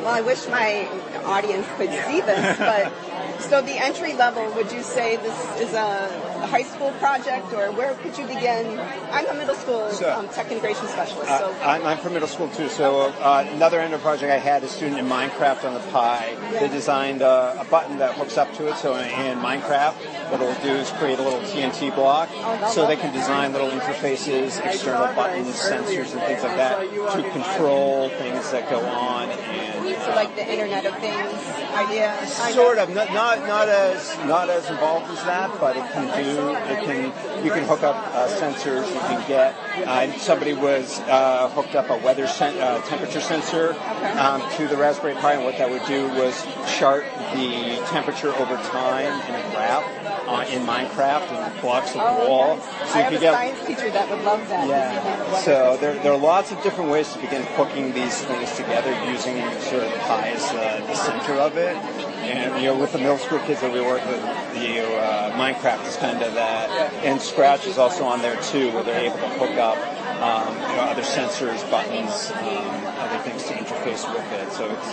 Well, 0.04 0.14
I 0.14 0.22
wish 0.22 0.48
my 0.48 0.88
audience 1.24 1.66
could 1.78 1.90
see 1.90 2.20
this, 2.22 2.58
but 2.60 2.92
so 3.40 3.62
the 3.62 3.82
entry 3.82 4.14
level, 4.14 4.52
would 4.56 4.72
you 4.72 4.84
say 4.84 5.16
this 5.18 5.62
is 5.62 5.74
a, 5.74 6.33
the 6.44 6.50
high 6.50 6.64
school 6.64 6.92
project, 7.00 7.54
or 7.54 7.72
where 7.72 7.94
could 7.96 8.18
you 8.18 8.28
begin? 8.28 8.78
I'm 9.12 9.28
a 9.28 9.34
middle 9.34 9.56
school 9.56 9.90
So- 9.92 10.12
um, 10.12 10.28
tech 10.28 10.52
integration 10.52 10.88
specialist, 10.90 11.32
Uh, 11.32 11.40
so 11.40 11.56
I'm, 11.64 11.86
I'm 11.86 11.98
from 11.98 12.14
middle 12.14 12.28
school 12.28 12.50
too. 12.50 12.68
So 12.68 13.14
uh, 13.24 13.48
another 13.54 13.80
end 13.80 13.94
of 13.94 14.02
project 14.02 14.30
I 14.32 14.40
had 14.40 14.62
a 14.64 14.68
student 14.68 15.00
in 15.00 15.08
Minecraft 15.08 15.64
on 15.64 15.74
the 15.74 15.80
Pi. 15.92 16.36
They 16.60 16.68
designed 16.68 17.22
uh, 17.22 17.56
a 17.58 17.64
button 17.66 17.98
that 18.00 18.16
hooks 18.16 18.38
up 18.38 18.54
to 18.56 18.68
it. 18.68 18.76
So 18.76 18.96
in, 18.96 19.08
in 19.26 19.38
Minecraft, 19.40 19.96
what 20.32 20.42
it'll 20.42 20.62
do 20.64 20.74
is 20.84 20.90
create 21.00 21.20
a 21.20 21.24
little 21.24 21.40
TNT 21.52 21.96
block, 21.96 22.28
so 22.70 22.86
they 22.88 22.98
can 22.98 23.14
design 23.14 23.54
little 23.54 23.70
interfaces, 23.70 24.60
external 24.66 25.08
buttons, 25.16 25.56
sensors, 25.56 26.12
and 26.12 26.20
things 26.28 26.44
like 26.44 26.58
that 26.58 26.80
to 27.16 27.22
control 27.32 28.10
things 28.10 28.52
that 28.52 28.70
go 28.70 28.82
on. 28.86 29.30
And 29.30 30.02
so 30.04 30.10
like 30.16 30.36
the 30.36 30.46
Internet 30.52 30.86
of 30.86 30.96
Things 31.00 31.64
idea. 31.74 32.26
Sort 32.54 32.78
of, 32.78 32.90
not, 32.94 33.12
not 33.14 33.40
not 33.48 33.70
as 33.70 34.16
not 34.26 34.50
as 34.50 34.70
involved 34.70 35.10
as 35.12 35.24
that, 35.26 35.50
but 35.60 35.76
it 35.76 35.86
can 35.92 36.06
do. 36.24 36.33
It 36.38 36.84
can 36.84 37.46
you 37.46 37.52
can 37.52 37.64
hook 37.66 37.84
up 37.84 37.96
uh, 38.14 38.28
sensors. 38.28 38.88
You 38.88 39.00
can 39.00 39.28
get. 39.28 39.56
Uh, 39.88 40.12
somebody 40.18 40.54
was 40.54 41.00
uh, 41.02 41.50
hooked 41.50 41.76
up 41.76 41.90
a 41.90 41.98
weather 41.98 42.28
sen- 42.28 42.58
uh, 42.60 42.82
temperature 42.84 43.22
sensor 43.22 43.76
um, 44.20 44.42
to 44.58 44.68
the 44.68 44.78
Raspberry 44.78 45.16
Pi, 45.16 45.34
and 45.34 45.44
what 45.44 45.58
that 45.58 45.70
would 45.70 45.86
do 45.86 46.08
was 46.10 46.46
chart 46.78 47.06
the 47.34 47.82
temperature 47.88 48.30
over 48.36 48.56
time 48.58 49.12
in 49.30 49.36
a 49.36 49.50
graph 49.52 49.84
uh, 50.28 50.46
in 50.52 50.66
Minecraft 50.66 51.28
and 51.32 51.62
blocks 51.62 51.92
of 51.96 52.02
Oh, 52.02 52.28
wall. 52.30 52.52
okay. 52.54 52.62
So 52.62 52.94
I 52.94 52.98
you 52.98 53.04
have 53.04 53.08
could 53.12 53.18
a 53.18 53.20
get 53.22 53.34
science 53.34 53.66
teacher 53.68 53.90
that 53.92 54.10
would 54.10 54.24
love 54.24 54.48
that. 54.50 54.68
yeah. 54.68 55.40
So 55.42 55.78
there, 55.82 55.96
there 56.04 56.14
are 56.14 56.18
lots 56.18 56.52
of 56.52 56.62
different 56.64 56.90
ways 56.92 57.12
to 57.14 57.20
begin 57.20 57.44
hooking 57.58 57.94
these 57.94 58.22
things 58.24 58.56
together 58.56 58.92
using 59.12 59.38
sort 59.62 59.84
of 59.84 59.92
the 59.92 59.98
Pi 60.00 60.30
as 60.30 60.48
the, 60.52 60.86
the 60.88 60.96
center 60.96 61.34
of 61.34 61.58
it. 61.58 61.76
And 62.24 62.62
you 62.62 62.68
know, 62.70 62.78
with 62.78 62.92
the 62.94 63.00
middle 63.00 63.18
school 63.18 63.40
kids 63.40 63.60
that 63.62 63.74
we 63.74 63.82
work 63.82 64.06
with, 64.08 64.22
the 64.54 64.82
uh, 64.98 65.32
Minecraft 65.38 65.86
is 65.88 65.98
kind 65.98 66.13
of 66.13 66.13
that, 66.20 66.70
and 67.04 67.22
Scratch 67.22 67.66
is 67.68 67.78
also 67.78 68.06
on 68.06 68.22
there 68.22 68.40
too, 68.42 68.72
where 68.72 68.84
they're 68.84 69.06
able 69.06 69.18
to 69.18 69.30
hook 69.30 69.58
up 69.58 69.78
um, 70.24 70.56
you 70.56 70.76
know, 70.78 70.84
other 70.84 71.02
sensors, 71.02 71.70
buttons, 71.70 72.32
um, 72.32 72.93
things 73.24 73.44
to 73.44 73.54
interface 73.54 74.04
with 74.14 74.32
it. 74.34 74.52
So 74.52 74.70
it's 74.70 74.90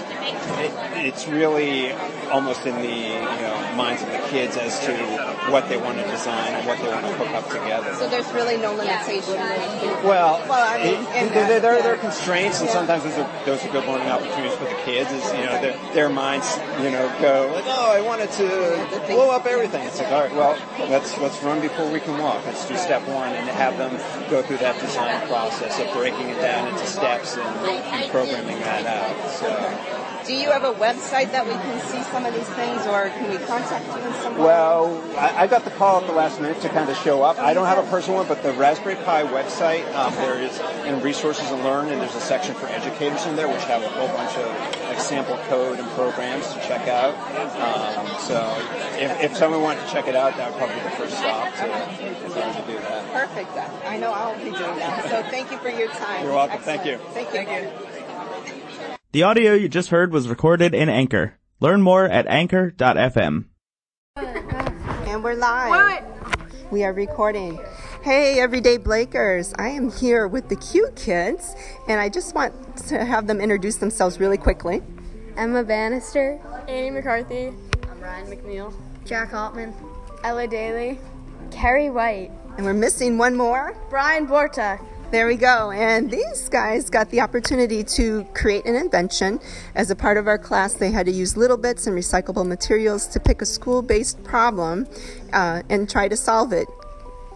it, 0.60 0.72
it's 1.06 1.28
really 1.28 1.92
almost 2.30 2.66
in 2.66 2.74
the 2.76 2.88
you 2.88 3.42
know 3.42 3.72
minds 3.76 4.02
of 4.02 4.10
the 4.10 4.18
kids 4.28 4.56
as 4.56 4.78
to 4.86 4.92
what 5.50 5.68
they 5.68 5.76
want 5.76 5.98
to 5.98 6.04
design 6.10 6.54
and 6.54 6.66
what 6.66 6.78
they 6.78 6.88
want 6.88 7.06
to 7.06 7.12
hook 7.14 7.30
up 7.34 7.48
together. 7.48 7.94
So 7.94 8.08
there's 8.08 8.30
really 8.32 8.56
no 8.56 8.72
limitation. 8.74 9.34
Well, 10.04 10.44
well, 10.48 10.64
I 10.66 10.82
mean, 10.82 10.94
it- 11.02 11.30
there, 11.34 11.48
that, 11.48 11.62
there, 11.62 11.76
yeah. 11.76 11.82
there 11.82 11.94
are 11.94 11.98
constraints, 11.98 12.60
and 12.60 12.68
sometimes 12.70 13.04
those 13.04 13.18
are 13.18 13.44
those 13.44 13.64
are 13.64 13.70
good 13.72 13.86
learning 13.86 14.08
opportunities 14.08 14.54
for 14.54 14.64
the 14.64 14.78
kids. 14.84 15.10
Is 15.12 15.24
you 15.32 15.44
know 15.46 15.60
their, 15.60 15.76
their 15.94 16.08
minds 16.08 16.56
you 16.82 16.90
know 16.90 17.06
go 17.20 17.50
like, 17.54 17.64
oh, 17.66 17.92
I 17.92 18.00
wanted 18.00 18.30
to 18.32 18.46
blow 19.06 19.30
up 19.30 19.46
everything. 19.46 19.86
It's 19.86 19.98
like, 19.98 20.12
all 20.12 20.22
right, 20.22 20.34
well, 20.34 20.56
let's 20.88 21.16
let's 21.18 21.42
run 21.42 21.60
before 21.60 21.90
we 21.90 22.00
can 22.00 22.18
walk. 22.18 22.44
Let's 22.46 22.66
do 22.66 22.76
step 22.76 23.06
one 23.08 23.32
and 23.32 23.48
have 23.48 23.76
them 23.78 23.92
go 24.30 24.42
through 24.42 24.58
that 24.58 24.80
design 24.80 25.26
process 25.28 25.78
of 25.80 25.92
breaking 25.94 26.28
it 26.28 26.40
down 26.40 26.68
into 26.68 26.86
steps 26.86 27.36
and, 27.36 27.46
and 27.46 28.10
programming 28.26 28.58
that 28.60 28.86
out. 28.86 29.30
So. 29.30 29.96
Do 30.26 30.34
you 30.34 30.50
have 30.50 30.64
a 30.64 30.72
website 30.74 31.32
that 31.32 31.46
we 31.46 31.52
can 31.52 31.80
see 31.80 32.02
some 32.12 32.26
of 32.26 32.34
these 32.34 32.48
things, 32.50 32.86
or 32.86 33.08
can 33.08 33.30
we 33.30 33.38
contact 33.46 33.86
you 33.86 34.04
in 34.04 34.12
some 34.22 34.34
way? 34.34 34.44
Well, 34.44 35.18
I, 35.18 35.44
I 35.44 35.46
got 35.46 35.64
the 35.64 35.70
call 35.70 36.00
at 36.00 36.06
the 36.06 36.12
last 36.12 36.40
minute 36.40 36.60
to 36.60 36.68
kind 36.68 36.88
of 36.88 36.96
show 36.98 37.22
up. 37.22 37.38
I 37.38 37.54
don't 37.54 37.66
have 37.66 37.84
a 37.84 37.88
personal 37.90 38.18
one, 38.18 38.28
but 38.28 38.42
the 38.42 38.52
Raspberry 38.52 38.96
Pi 38.96 39.24
website, 39.24 39.92
um, 39.94 40.14
there 40.14 40.38
is 40.38 40.60
in 40.84 41.00
resources 41.02 41.50
and 41.50 41.64
learn, 41.64 41.88
and 41.88 42.00
there's 42.00 42.14
a 42.14 42.20
section 42.20 42.54
for 42.54 42.66
educators 42.66 43.26
in 43.26 43.34
there, 43.34 43.48
which 43.48 43.64
have 43.64 43.82
a 43.82 43.88
whole 43.88 44.08
bunch 44.08 44.36
of 44.36 44.46
like 44.84 45.00
sample 45.00 45.38
code 45.48 45.78
and 45.78 45.88
programs 45.92 46.46
to 46.48 46.60
check 46.60 46.86
out. 46.86 47.14
Um, 47.56 48.06
so 48.20 48.54
if, 49.00 49.32
if 49.32 49.36
someone 49.36 49.62
wanted 49.62 49.84
to 49.86 49.90
check 49.90 50.06
it 50.06 50.14
out, 50.14 50.36
that 50.36 50.50
would 50.50 50.58
probably 50.58 50.76
be 50.76 50.82
the 50.82 50.90
first 50.90 51.16
stop 51.16 51.52
to, 51.54 51.64
if 51.66 52.34
to 52.34 52.64
do 52.70 52.78
that. 52.78 53.12
Perfect. 53.12 53.50
I 53.86 53.96
know 53.96 54.12
I'll 54.12 54.36
be 54.36 54.44
doing 54.44 54.78
that. 54.78 55.04
So 55.04 55.22
thank 55.30 55.50
you 55.50 55.58
for 55.58 55.70
your 55.70 55.88
time. 55.88 56.24
You're 56.24 56.34
welcome. 56.34 56.60
Thank 56.60 56.84
you. 56.84 57.00
Excellent. 57.16 57.30
Thank 57.32 57.50
you. 57.50 57.99
The 59.12 59.24
audio 59.24 59.54
you 59.54 59.68
just 59.68 59.88
heard 59.88 60.12
was 60.12 60.28
recorded 60.28 60.72
in 60.72 60.88
Anchor. 60.88 61.34
Learn 61.58 61.82
more 61.82 62.04
at 62.04 62.28
anchor.fm. 62.28 63.46
And 64.16 65.24
we're 65.24 65.34
live. 65.34 66.04
We 66.70 66.84
are 66.84 66.92
recording. 66.92 67.60
Hey, 68.04 68.38
everyday 68.38 68.76
Blakers. 68.76 69.52
I 69.58 69.70
am 69.70 69.90
here 69.90 70.28
with 70.28 70.48
the 70.48 70.54
Q 70.54 70.90
Kids, 70.94 71.56
and 71.88 72.00
I 72.00 72.08
just 72.08 72.36
want 72.36 72.54
to 72.86 73.04
have 73.04 73.26
them 73.26 73.40
introduce 73.40 73.78
themselves 73.78 74.20
really 74.20 74.38
quickly. 74.38 74.80
Emma 75.36 75.64
Bannister, 75.64 76.40
Annie 76.68 76.90
McCarthy, 76.90 77.48
I'm 77.90 78.00
Ryan 78.00 78.26
McNeil, 78.28 78.72
Jack 79.04 79.34
Altman, 79.34 79.74
Ella 80.22 80.46
Daly, 80.46 81.00
Carrie 81.50 81.90
White, 81.90 82.30
And 82.56 82.64
we're 82.64 82.74
missing 82.74 83.18
one 83.18 83.36
more. 83.36 83.76
Brian 83.90 84.26
Borta. 84.26 84.78
There 85.10 85.26
we 85.26 85.34
go. 85.34 85.72
And 85.72 86.08
these 86.08 86.48
guys 86.48 86.88
got 86.88 87.10
the 87.10 87.20
opportunity 87.20 87.82
to 87.82 88.22
create 88.32 88.64
an 88.64 88.76
invention. 88.76 89.40
As 89.74 89.90
a 89.90 89.96
part 89.96 90.16
of 90.16 90.28
our 90.28 90.38
class, 90.38 90.74
they 90.74 90.92
had 90.92 91.06
to 91.06 91.12
use 91.12 91.34
littleBits 91.34 91.88
and 91.88 91.98
recyclable 91.98 92.46
materials 92.46 93.08
to 93.08 93.18
pick 93.18 93.42
a 93.42 93.46
school 93.46 93.82
based 93.82 94.22
problem 94.22 94.86
uh, 95.32 95.62
and 95.68 95.90
try 95.90 96.06
to 96.06 96.16
solve 96.16 96.52
it. 96.52 96.68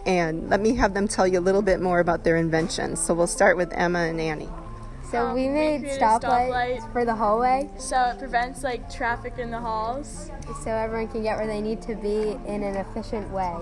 And 0.05 0.49
let 0.49 0.61
me 0.61 0.75
have 0.75 0.93
them 0.93 1.05
tell 1.09 1.27
you 1.27 1.37
a 1.37 1.41
little 1.41 1.61
bit 1.61 1.81
more 1.81 1.99
about 1.99 2.23
their 2.23 2.37
invention. 2.37 2.95
So 2.95 3.13
we'll 3.13 3.27
start 3.27 3.57
with 3.57 3.73
Emma 3.73 3.99
and 3.99 4.21
Annie. 4.21 4.49
So 5.11 5.27
um, 5.27 5.35
we 5.35 5.47
made 5.47 5.83
stoplights 5.83 6.91
for 6.91 7.05
the 7.05 7.13
hallway. 7.13 7.69
So 7.77 8.01
it 8.05 8.17
prevents 8.17 8.63
like 8.63 8.91
traffic 8.91 9.37
in 9.37 9.51
the 9.51 9.59
halls. 9.59 10.31
So 10.63 10.71
everyone 10.71 11.07
can 11.09 11.23
get 11.23 11.37
where 11.37 11.47
they 11.47 11.61
need 11.61 11.81
to 11.83 11.95
be 11.95 12.37
in 12.47 12.63
an 12.63 12.75
efficient 12.75 13.29
way. 13.29 13.55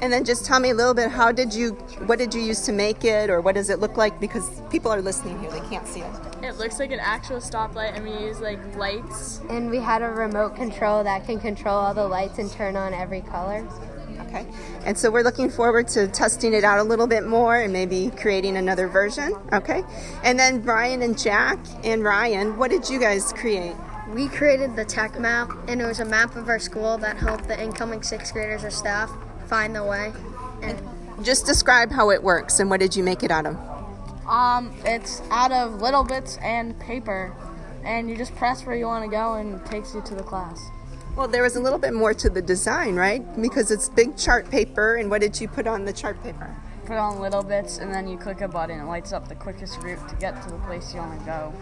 And 0.00 0.12
then 0.12 0.24
just 0.24 0.44
tell 0.44 0.60
me 0.60 0.70
a 0.70 0.74
little 0.74 0.94
bit 0.94 1.10
how 1.10 1.32
did 1.32 1.52
you 1.52 1.72
what 2.06 2.18
did 2.18 2.34
you 2.34 2.40
use 2.40 2.62
to 2.62 2.72
make 2.72 3.04
it 3.04 3.28
or 3.28 3.40
what 3.40 3.54
does 3.54 3.68
it 3.68 3.80
look 3.80 3.96
like 3.96 4.18
because 4.20 4.62
people 4.70 4.90
are 4.90 5.02
listening 5.02 5.38
here 5.40 5.50
they 5.50 5.60
can't 5.68 5.86
see 5.86 6.00
it. 6.00 6.12
It 6.42 6.56
looks 6.56 6.78
like 6.78 6.92
an 6.92 7.00
actual 7.00 7.38
stoplight 7.38 7.94
and 7.94 8.04
we 8.04 8.12
use 8.26 8.40
like 8.40 8.58
lights. 8.76 9.40
And 9.50 9.70
we 9.70 9.78
had 9.78 10.02
a 10.02 10.08
remote 10.08 10.56
control 10.56 11.04
that 11.04 11.26
can 11.26 11.38
control 11.38 11.76
all 11.76 11.94
the 11.94 12.08
lights 12.08 12.38
and 12.38 12.50
turn 12.50 12.76
on 12.76 12.94
every 12.94 13.20
color. 13.20 13.66
Okay. 14.28 14.46
And 14.84 14.96
so 14.96 15.10
we're 15.10 15.22
looking 15.22 15.48
forward 15.50 15.88
to 15.88 16.06
testing 16.08 16.52
it 16.54 16.62
out 16.64 16.78
a 16.78 16.82
little 16.82 17.06
bit 17.06 17.26
more 17.26 17.56
and 17.56 17.72
maybe 17.72 18.10
creating 18.16 18.56
another 18.56 18.86
version. 18.88 19.34
Okay. 19.52 19.82
And 20.22 20.38
then 20.38 20.60
Brian 20.60 21.00
and 21.02 21.18
Jack 21.18 21.58
and 21.82 22.04
Ryan, 22.04 22.56
what 22.58 22.70
did 22.70 22.88
you 22.90 23.00
guys 23.00 23.32
create? 23.32 23.74
We 24.10 24.28
created 24.28 24.74
the 24.76 24.84
tech 24.86 25.18
map, 25.20 25.50
and 25.68 25.82
it 25.82 25.86
was 25.86 26.00
a 26.00 26.04
map 26.04 26.34
of 26.36 26.48
our 26.48 26.58
school 26.58 26.96
that 26.98 27.18
helped 27.18 27.46
the 27.48 27.62
incoming 27.62 28.02
sixth 28.02 28.32
graders 28.32 28.64
or 28.64 28.70
staff 28.70 29.10
find 29.46 29.74
the 29.76 29.84
way. 29.84 30.12
And 30.62 30.78
Just 31.22 31.44
describe 31.46 31.90
how 31.90 32.10
it 32.10 32.22
works 32.22 32.58
and 32.60 32.70
what 32.70 32.80
did 32.80 32.94
you 32.96 33.02
make 33.04 33.22
it 33.22 33.30
out 33.30 33.46
of? 33.46 33.56
um, 34.28 34.74
it's 34.84 35.22
out 35.30 35.52
of 35.52 35.80
littleBits 35.80 36.40
and 36.42 36.78
paper, 36.80 37.34
and 37.82 38.10
you 38.10 38.16
just 38.16 38.34
press 38.34 38.64
where 38.66 38.76
you 38.76 38.84
want 38.86 39.04
to 39.04 39.10
go, 39.10 39.34
and 39.34 39.54
it 39.54 39.64
takes 39.66 39.94
you 39.94 40.02
to 40.02 40.14
the 40.14 40.22
class. 40.22 40.60
Well, 41.18 41.26
there 41.26 41.42
was 41.42 41.56
a 41.56 41.60
little 41.60 41.80
bit 41.80 41.94
more 41.94 42.14
to 42.14 42.30
the 42.30 42.40
design, 42.40 42.94
right? 42.94 43.24
Because 43.42 43.72
it's 43.72 43.88
big 43.88 44.16
chart 44.16 44.48
paper 44.52 44.94
and 44.94 45.10
what 45.10 45.20
did 45.20 45.40
you 45.40 45.48
put 45.48 45.66
on 45.66 45.84
the 45.84 45.92
chart 45.92 46.22
paper? 46.22 46.54
Put 46.86 46.96
on 46.96 47.16
littleBits, 47.16 47.80
and 47.80 47.92
then 47.92 48.06
you 48.06 48.16
click 48.16 48.40
a 48.40 48.46
button. 48.46 48.78
It 48.78 48.84
lights 48.84 49.12
up 49.12 49.26
the 49.26 49.34
quickest 49.34 49.78
route 49.78 50.08
to 50.08 50.14
get 50.14 50.40
to 50.44 50.50
the 50.50 50.58
place 50.58 50.94
you 50.94 51.00
want 51.00 51.18
to 51.18 51.26
go. 51.26 51.52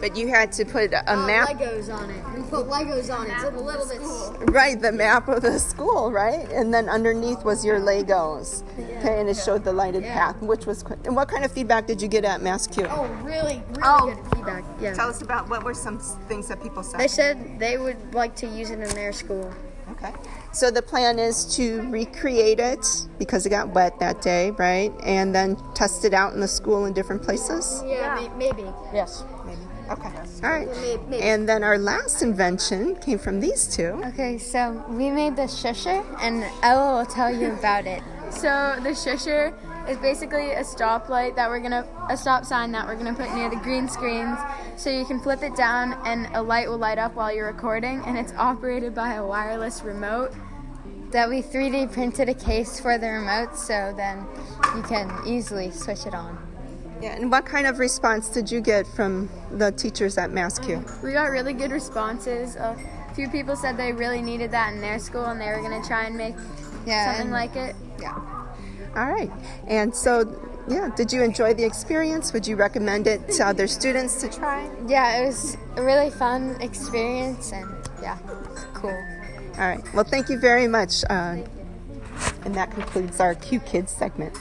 But 0.00 0.16
you 0.16 0.28
had 0.28 0.52
to 0.52 0.64
put 0.64 0.92
a 0.92 1.12
oh, 1.12 1.26
map 1.26 1.48
Legos 1.48 1.92
on 1.92 2.10
it. 2.10 2.24
We 2.34 2.42
put 2.42 2.66
Legos 2.68 3.14
on 3.14 3.26
it. 3.26 3.32
It's 3.32 3.44
a 3.44 3.50
littleBits. 3.50 4.52
Right, 4.52 4.80
the 4.80 4.92
map 4.92 5.28
of 5.28 5.42
the 5.42 5.58
school, 5.58 6.12
right? 6.12 6.48
And 6.50 6.72
then 6.74 6.88
underneath 6.88 7.44
was 7.44 7.64
your 7.64 7.80
Legos. 7.80 8.62
Okay, 8.78 9.20
and 9.20 9.28
it 9.28 9.36
showed 9.36 9.64
the 9.64 9.72
lighted 9.72 10.04
path, 10.04 10.40
which 10.42 10.66
was. 10.66 10.82
qu- 10.82 10.98
And 11.04 11.16
what 11.16 11.28
kind 11.28 11.44
of 11.44 11.52
feedback 11.52 11.86
did 11.86 12.02
you 12.02 12.08
get 12.08 12.24
at 12.24 12.40
MassCUE? 12.40 12.86
Oh, 12.90 13.06
really, 13.24 13.62
really 13.68 13.82
oh. 13.82 14.14
good 14.14 14.36
feedback. 14.36 14.64
Yeah. 14.80 14.94
Tell 14.94 15.08
us 15.08 15.22
about 15.22 15.48
what 15.48 15.64
were 15.64 15.74
some 15.74 15.98
things 15.98 16.48
that 16.48 16.62
people 16.62 16.82
said. 16.82 17.00
They 17.00 17.08
said 17.08 17.58
they 17.58 17.78
would 17.78 18.14
like 18.14 18.34
to 18.36 18.46
use 18.46 18.70
it 18.70 18.80
in 18.80 18.88
their 18.90 19.12
school. 19.12 19.52
Okay. 19.94 20.12
So 20.52 20.70
the 20.70 20.82
plan 20.82 21.18
is 21.18 21.56
to 21.56 21.82
recreate 21.90 22.60
it 22.60 22.86
because 23.18 23.46
it 23.46 23.50
got 23.50 23.74
wet 23.74 23.98
that 23.98 24.22
day, 24.22 24.52
right? 24.52 24.92
And 25.02 25.34
then 25.34 25.56
test 25.74 26.04
it 26.04 26.14
out 26.14 26.32
in 26.32 26.40
the 26.40 26.48
school 26.48 26.86
in 26.86 26.92
different 26.92 27.22
places. 27.22 27.82
Yeah, 27.84 28.28
maybe. 28.36 28.62
Yes. 28.92 29.24
Maybe. 29.44 29.58
Okay. 29.90 30.10
All 30.42 30.50
right. 30.50 30.68
And 31.12 31.48
then 31.48 31.62
our 31.62 31.78
last 31.78 32.22
invention 32.22 32.96
came 32.96 33.18
from 33.18 33.40
these 33.40 33.66
two. 33.66 34.00
Okay, 34.06 34.38
so 34.38 34.82
we 34.88 35.10
made 35.10 35.36
the 35.36 35.42
shusher, 35.42 36.04
and 36.20 36.44
Ella 36.62 36.98
will 36.98 37.06
tell 37.06 37.34
you 37.34 37.52
about 37.52 37.86
it. 37.86 38.02
So 38.30 38.76
the 38.82 38.90
shusher 38.90 39.54
is 39.88 39.96
basically 39.98 40.52
a 40.52 40.60
stoplight 40.62 41.36
that 41.36 41.48
we're 41.48 41.60
gonna, 41.60 41.86
a 42.10 42.16
stop 42.16 42.44
sign 42.44 42.72
that 42.72 42.86
we're 42.86 42.96
gonna 42.96 43.14
put 43.14 43.32
near 43.34 43.50
the 43.50 43.56
green 43.56 43.88
screens, 43.88 44.38
so 44.76 44.90
you 44.90 45.04
can 45.04 45.20
flip 45.20 45.42
it 45.42 45.54
down 45.56 45.94
and 46.04 46.28
a 46.34 46.42
light 46.42 46.68
will 46.68 46.78
light 46.78 46.98
up 46.98 47.14
while 47.14 47.32
you're 47.34 47.46
recording, 47.46 48.02
and 48.06 48.16
it's 48.16 48.32
operated 48.34 48.94
by 48.94 49.14
a 49.14 49.24
wireless 49.26 49.82
remote. 49.82 50.32
That 51.10 51.28
we 51.28 51.42
3D 51.42 51.92
printed 51.92 52.28
a 52.28 52.34
case 52.34 52.80
for 52.80 52.98
the 52.98 53.08
remote, 53.08 53.56
so 53.56 53.94
then 53.96 54.26
you 54.74 54.82
can 54.82 55.12
easily 55.26 55.70
switch 55.70 56.06
it 56.06 56.14
on. 56.14 56.36
Yeah. 57.00 57.14
And 57.16 57.30
what 57.30 57.44
kind 57.44 57.66
of 57.66 57.78
response 57.78 58.28
did 58.28 58.50
you 58.50 58.60
get 58.60 58.86
from 58.86 59.28
the 59.52 59.70
teachers 59.72 60.16
at 60.18 60.30
MassCUE? 60.30 61.02
We 61.02 61.12
got 61.12 61.30
really 61.30 61.52
good 61.52 61.70
responses. 61.70 62.56
A 62.56 62.76
few 63.14 63.28
people 63.28 63.54
said 63.56 63.76
they 63.76 63.92
really 63.92 64.22
needed 64.22 64.50
that 64.52 64.72
in 64.72 64.80
their 64.80 64.98
school 64.98 65.26
and 65.26 65.40
they 65.40 65.46
were 65.48 65.60
going 65.60 65.80
to 65.80 65.86
try 65.86 66.04
and 66.04 66.16
make 66.16 66.34
Yeah, 66.86 67.06
something 67.06 67.22
and- 67.26 67.32
like 67.32 67.54
it. 67.56 67.76
Yeah. 68.00 68.18
All 68.96 69.10
right. 69.10 69.30
And 69.66 69.94
so, 69.94 70.24
yeah, 70.68 70.90
did 70.96 71.12
you 71.12 71.22
enjoy 71.22 71.54
the 71.54 71.64
experience? 71.64 72.32
Would 72.32 72.46
you 72.46 72.56
recommend 72.56 73.06
it 73.06 73.28
to 73.30 73.46
other 73.46 73.66
students 73.66 74.20
to 74.20 74.28
try? 74.28 74.70
Yeah, 74.86 75.22
it 75.22 75.26
was 75.26 75.56
a 75.76 75.82
really 75.82 76.10
fun 76.10 76.56
experience, 76.60 77.52
and 77.52 77.68
yeah, 78.00 78.18
cool. 78.74 78.90
All 78.90 79.68
right. 79.68 79.82
Well, 79.94 80.04
thank 80.04 80.28
you 80.28 80.38
very 80.38 80.68
much. 80.68 81.04
Uh, 81.10 81.38
and 82.44 82.54
that 82.54 82.70
concludes 82.70 83.20
our 83.20 83.34
Q 83.34 83.60
Kids 83.60 83.92
segment. 83.92 84.38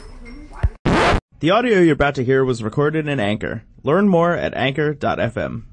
The 1.39 1.51
audio 1.51 1.79
you're 1.79 1.93
about 1.93 2.15
to 2.15 2.23
hear 2.23 2.45
was 2.45 2.63
recorded 2.63 3.07
in 3.07 3.19
Anchor. 3.19 3.63
Learn 3.83 4.07
more 4.07 4.33
at 4.33 4.53
anchor.fm. 4.53 5.63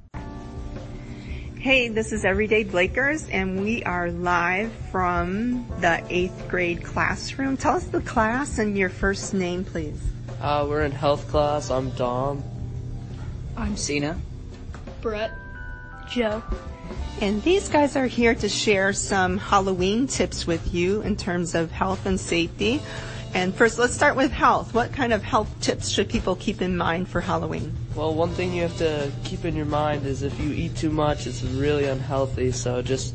Hey, 1.61 1.89
this 1.89 2.13
is 2.13 2.25
Everyday 2.25 2.65
Blakers, 2.65 3.29
and 3.29 3.61
we 3.61 3.83
are 3.83 4.11
live 4.11 4.73
from 4.91 5.67
the 5.81 6.03
eighth 6.09 6.49
grade 6.49 6.83
classroom. 6.83 7.59
Tell 7.59 7.77
us 7.77 7.85
the 7.85 8.01
class 8.01 8.59
and 8.59 8.79
your 8.79 8.89
first 8.89 9.35
name, 9.35 9.67
please. 9.67 10.01
Uh, 10.41 10.65
we're 10.67 10.85
in 10.85 10.91
health 10.91 11.29
class. 11.29 11.71
I'm 11.71 11.91
Dom. 11.91 12.43
I'm 13.59 13.77
Cena. 13.77 14.19
Brett. 15.03 15.33
Joe. 16.09 16.43
And 17.21 17.43
these 17.43 17.69
guys 17.69 17.95
are 17.95 18.07
here 18.07 18.35
to 18.37 18.49
share 18.49 18.95
some 18.95 19.37
Halloween 19.37 20.07
tips 20.07 20.47
with 20.47 20.73
you 20.73 21.03
in 21.03 21.15
terms 21.15 21.55
of 21.55 21.71
health 21.71 22.07
and 22.07 22.19
safety. 22.19 22.81
And 23.33 23.55
first, 23.55 23.79
let's 23.79 23.95
start 23.95 24.17
with 24.17 24.33
health. 24.33 24.75
What 24.75 24.93
kind 24.93 25.13
of 25.13 25.23
health 25.23 25.49
tips 25.61 25.89
should 25.89 26.09
people 26.09 26.35
keep 26.37 26.61
in 26.61 26.77
mind 26.77 27.09
for 27.09 27.21
Halloween? 27.21 27.73
Well, 27.95 28.13
one 28.13 28.31
thing 28.31 28.53
you 28.53 28.63
have 28.63 28.77
to 28.79 29.11
keep 29.23 29.45
in 29.45 29.55
your 29.55 29.67
mind 29.67 30.05
is 30.05 30.23
if 30.23 30.39
you 30.41 30.53
eat 30.53 30.77
too 30.77 30.91
much, 30.91 31.29
it's 31.29 31.43
really 31.43 31.85
unhealthy. 31.85 32.51
So 32.51 32.83
just 32.83 33.15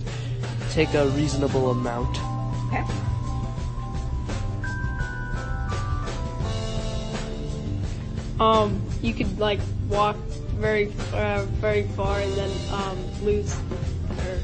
take 0.71 0.93
a 0.93 1.07
reasonable 1.09 1.69
amount. 1.71 2.17
Okay. 2.67 2.85
Um, 8.39 8.81
you 9.01 9.13
could 9.13 9.37
like 9.37 9.59
walk 9.89 10.15
very, 10.55 10.93
uh, 11.13 11.45
very 11.59 11.83
far 11.89 12.19
and 12.19 12.33
then 12.33 12.51
um, 12.71 13.25
lose. 13.25 13.53
Or, 13.53 14.39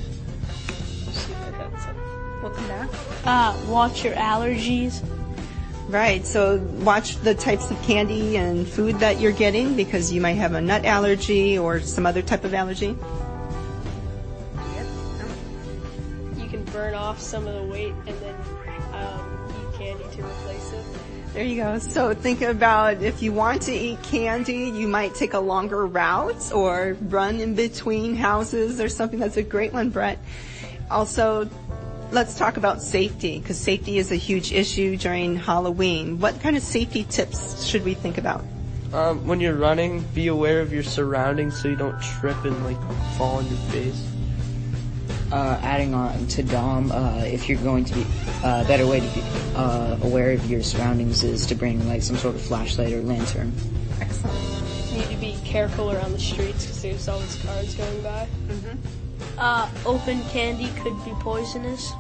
see 1.14 1.34
what 1.34 1.52
that's 1.58 1.86
We'll 2.42 2.52
come 2.52 2.68
back. 2.68 2.90
Uh, 3.24 3.58
watch 3.68 4.04
your 4.04 4.16
allergies. 4.16 5.02
Right. 5.92 6.26
So 6.26 6.58
watch 6.86 7.18
the 7.18 7.36
types 7.36 7.70
of 7.70 7.82
candy 7.84 8.38
and 8.38 8.66
food 8.66 8.98
that 9.00 9.20
you're 9.20 9.34
getting 9.34 9.76
because 9.76 10.10
you 10.10 10.22
might 10.22 10.38
have 10.38 10.54
a 10.54 10.62
nut 10.62 10.86
allergy 10.86 11.58
or 11.58 11.82
some 11.82 12.06
other 12.06 12.22
type 12.22 12.46
of 12.46 12.54
allergy. 12.54 12.96
You 16.38 16.48
can 16.48 16.64
burn 16.72 16.94
off 16.94 17.20
some 17.20 17.46
of 17.46 17.56
the 17.56 17.64
weight 17.70 17.94
and 18.08 18.18
then 18.22 18.36
um, 18.94 19.54
eat 19.60 19.78
candy 19.78 20.16
to 20.16 20.24
replace 20.24 20.72
it. 20.72 20.86
There 21.34 21.44
you 21.44 21.58
go. 21.58 21.78
So 21.80 22.14
think 22.14 22.42
about 22.42 23.02
if 23.02 23.22
you 23.22 23.34
want 23.34 23.62
to 23.64 23.74
eat 23.74 24.02
candy, 24.02 24.70
you 24.70 24.88
might 24.88 25.14
take 25.14 25.34
a 25.34 25.40
longer 25.40 25.86
route 25.86 26.54
or 26.54 26.96
run 27.10 27.42
in 27.42 27.54
between 27.54 28.16
houses 28.16 28.80
or 28.80 28.88
something. 28.88 29.20
That's 29.20 29.36
a 29.36 29.44
great 29.44 29.74
one, 29.74 29.90
Brett. 29.90 30.20
Also, 30.90 31.50
let's 32.12 32.36
talk 32.36 32.58
about 32.58 32.82
safety 32.82 33.40
because 33.40 33.58
safety 33.58 33.98
is 33.98 34.12
a 34.12 34.16
huge 34.16 34.52
issue 34.52 34.98
during 34.98 35.36
Halloween. 35.36 36.20
What 36.20 36.40
kind 36.42 36.58
of 36.58 36.64
safety 36.64 37.06
tips 37.06 37.66
should 37.66 37.86
we 37.86 37.94
think 37.94 38.18
about? 38.18 38.44
Um, 38.94 39.26
when 39.26 39.40
you're 39.40 39.56
running, 39.56 40.02
be 40.14 40.28
aware 40.28 40.60
of 40.60 40.74
your 40.74 40.84
surroundings 40.84 41.62
so 41.62 41.70
you 41.70 41.78
don't 41.78 42.00
trip 42.02 42.44
and 42.44 42.66
like 42.66 42.78
fall 43.18 43.38
on 43.38 43.48
your 43.48 43.58
face. 43.70 44.08
Uh, 45.32 45.58
adding 45.62 45.94
on 45.94 46.28
to 46.28 46.44
Dom, 46.44 46.92
uh, 46.92 47.24
if 47.24 47.48
you're 47.48 47.62
going 47.62 47.86
to 47.86 47.94
be, 47.94 48.06
uh, 48.44 48.64
a 48.66 48.68
better 48.68 48.86
way 48.86 49.00
to 49.00 49.08
be 49.16 49.24
uh, 49.56 49.98
aware 50.04 50.32
of 50.32 50.52
your 50.52 50.62
surroundings 50.62 51.24
is 51.24 51.46
to 51.46 51.56
bring 51.56 51.88
like 51.88 52.02
some 52.02 52.18
sort 52.18 52.36
of 52.36 52.42
flashlight 52.42 52.92
or 52.92 53.02
lantern. 53.02 53.54
Excellent. 54.02 54.38
You 54.92 54.98
need 54.98 55.10
to 55.10 55.16
be 55.16 55.38
careful 55.46 55.94
around 55.94 56.12
the 56.12 56.20
streets 56.20 56.66
because 56.66 56.82
there's 56.82 57.08
always 57.08 57.42
cars 57.46 57.76
going 57.76 58.04
by. 58.04 58.28
Uh, 59.42 59.68
open 59.88 60.22
candy 60.26 60.68
could 60.82 60.94
be 61.04 61.10
poisonous. 61.20 61.94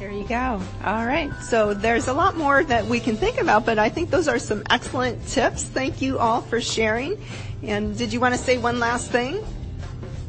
There 0.00 0.10
you 0.10 0.24
go. 0.24 0.60
All 0.84 1.06
right. 1.06 1.32
So 1.40 1.72
there's 1.72 2.08
a 2.08 2.12
lot 2.12 2.36
more 2.36 2.64
that 2.64 2.84
we 2.84 2.98
can 2.98 3.16
think 3.16 3.40
about, 3.40 3.64
but 3.64 3.78
I 3.78 3.88
think 3.88 4.10
those 4.10 4.26
are 4.26 4.40
some 4.40 4.64
excellent 4.68 5.24
tips. 5.28 5.62
Thank 5.62 6.02
you 6.02 6.18
all 6.18 6.40
for 6.40 6.60
sharing. 6.60 7.16
And 7.62 7.96
did 7.96 8.12
you 8.12 8.18
want 8.18 8.34
to 8.34 8.40
say 8.40 8.58
one 8.58 8.80
last 8.80 9.12
thing? 9.12 9.44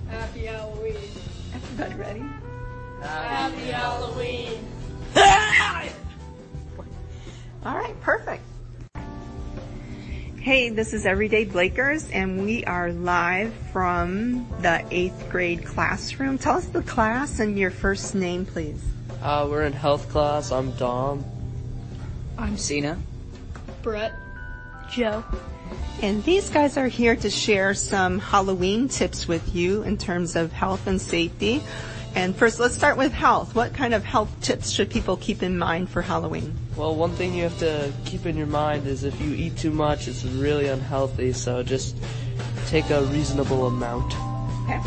Happy 0.07 0.45
Halloween. 0.45 0.97
Everybody 1.55 1.95
ready? 1.95 2.23
Happy 3.01 3.71
Halloween. 3.71 4.67
All 7.65 7.75
right, 7.75 7.99
perfect. 8.01 8.43
Hey, 10.41 10.69
this 10.69 10.93
is 10.93 11.05
Everyday 11.05 11.43
Blakers, 11.43 12.09
and 12.11 12.45
we 12.45 12.63
are 12.63 12.93
live 12.93 13.53
from 13.73 14.47
the 14.61 14.85
eighth 14.89 15.27
grade 15.29 15.65
classroom. 15.65 16.37
Tell 16.37 16.55
us 16.55 16.65
the 16.65 16.81
class 16.81 17.41
and 17.41 17.59
your 17.59 17.71
first 17.71 18.15
name, 18.15 18.45
please. 18.45 18.81
Uh, 19.21 19.45
we're 19.51 19.63
in 19.63 19.73
health 19.73 20.09
class. 20.09 20.53
I'm 20.53 20.71
Dom. 20.77 21.25
I'm 22.37 22.57
Cena. 22.57 22.97
Brett. 23.81 24.13
Joe. 24.89 25.25
And 26.01 26.23
these 26.23 26.49
guys 26.49 26.77
are 26.77 26.87
here 26.87 27.17
to 27.17 27.29
share 27.29 27.73
some 27.73 28.17
Halloween 28.17 28.87
tips 28.87 29.27
with 29.27 29.53
you 29.53 29.83
in 29.83 29.97
terms 29.97 30.37
of 30.37 30.53
health 30.53 30.87
and 30.87 31.01
safety. 31.01 31.61
And 32.15 32.35
first, 32.35 32.59
let's 32.59 32.75
start 32.75 32.97
with 32.97 33.13
health. 33.13 33.55
What 33.55 33.73
kind 33.73 33.93
of 33.93 34.03
health 34.03 34.29
tips 34.41 34.71
should 34.71 34.89
people 34.89 35.17
keep 35.17 35.43
in 35.43 35.57
mind 35.57 35.89
for 35.89 36.01
Halloween? 36.01 36.55
Well, 36.75 36.95
one 36.95 37.11
thing 37.11 37.33
you 37.33 37.43
have 37.43 37.57
to 37.59 37.91
keep 38.05 38.25
in 38.25 38.35
your 38.35 38.47
mind 38.47 38.87
is 38.87 39.03
if 39.03 39.19
you 39.21 39.33
eat 39.33 39.57
too 39.57 39.71
much, 39.71 40.07
it's 40.07 40.23
really 40.23 40.67
unhealthy. 40.67 41.33
So 41.33 41.63
just 41.63 41.95
take 42.67 42.89
a 42.89 43.03
reasonable 43.03 43.67
amount. 43.67 44.13
Okay. 44.63 44.81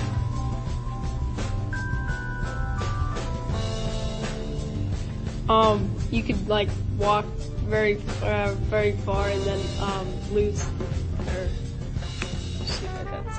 Um, 5.48 5.94
you 6.11 6.22
could 6.22 6.48
like 6.48 6.68
walk 6.98 7.24
very, 7.66 8.00
uh, 8.22 8.54
very 8.70 8.92
far 8.92 9.28
and 9.28 9.42
then 9.42 9.61
um, 9.80 10.35
lose. 10.35 10.62
Or, 11.26 11.48
see 12.66 12.87
what 12.87 13.11
that's 13.11 13.38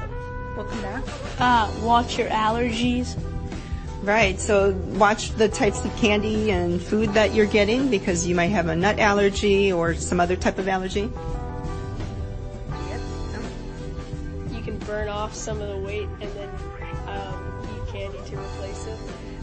We'll 0.55 0.65
come 0.65 0.81
back. 0.81 1.03
Uh, 1.39 1.71
watch 1.81 2.17
your 2.17 2.29
allergies. 2.29 3.17
Right. 4.03 4.37
So 4.37 4.71
watch 4.97 5.29
the 5.31 5.47
types 5.47 5.85
of 5.85 5.95
candy 5.95 6.51
and 6.51 6.81
food 6.81 7.13
that 7.13 7.33
you're 7.33 7.45
getting 7.45 7.89
because 7.89 8.27
you 8.27 8.35
might 8.35 8.47
have 8.47 8.67
a 8.67 8.75
nut 8.75 8.99
allergy 8.99 9.71
or 9.71 9.95
some 9.95 10.19
other 10.19 10.35
type 10.35 10.57
of 10.59 10.67
allergy. 10.67 11.09
You 14.51 14.61
can 14.61 14.77
burn 14.79 15.07
off 15.07 15.33
some 15.33 15.61
of 15.61 15.69
the 15.69 15.77
weight 15.77 16.09
and 16.19 16.29
then 16.33 16.49
um, 17.07 17.67
eat 17.73 17.93
candy 17.93 18.17
to 18.29 18.37
replace 18.37 18.87
it. 18.87 18.97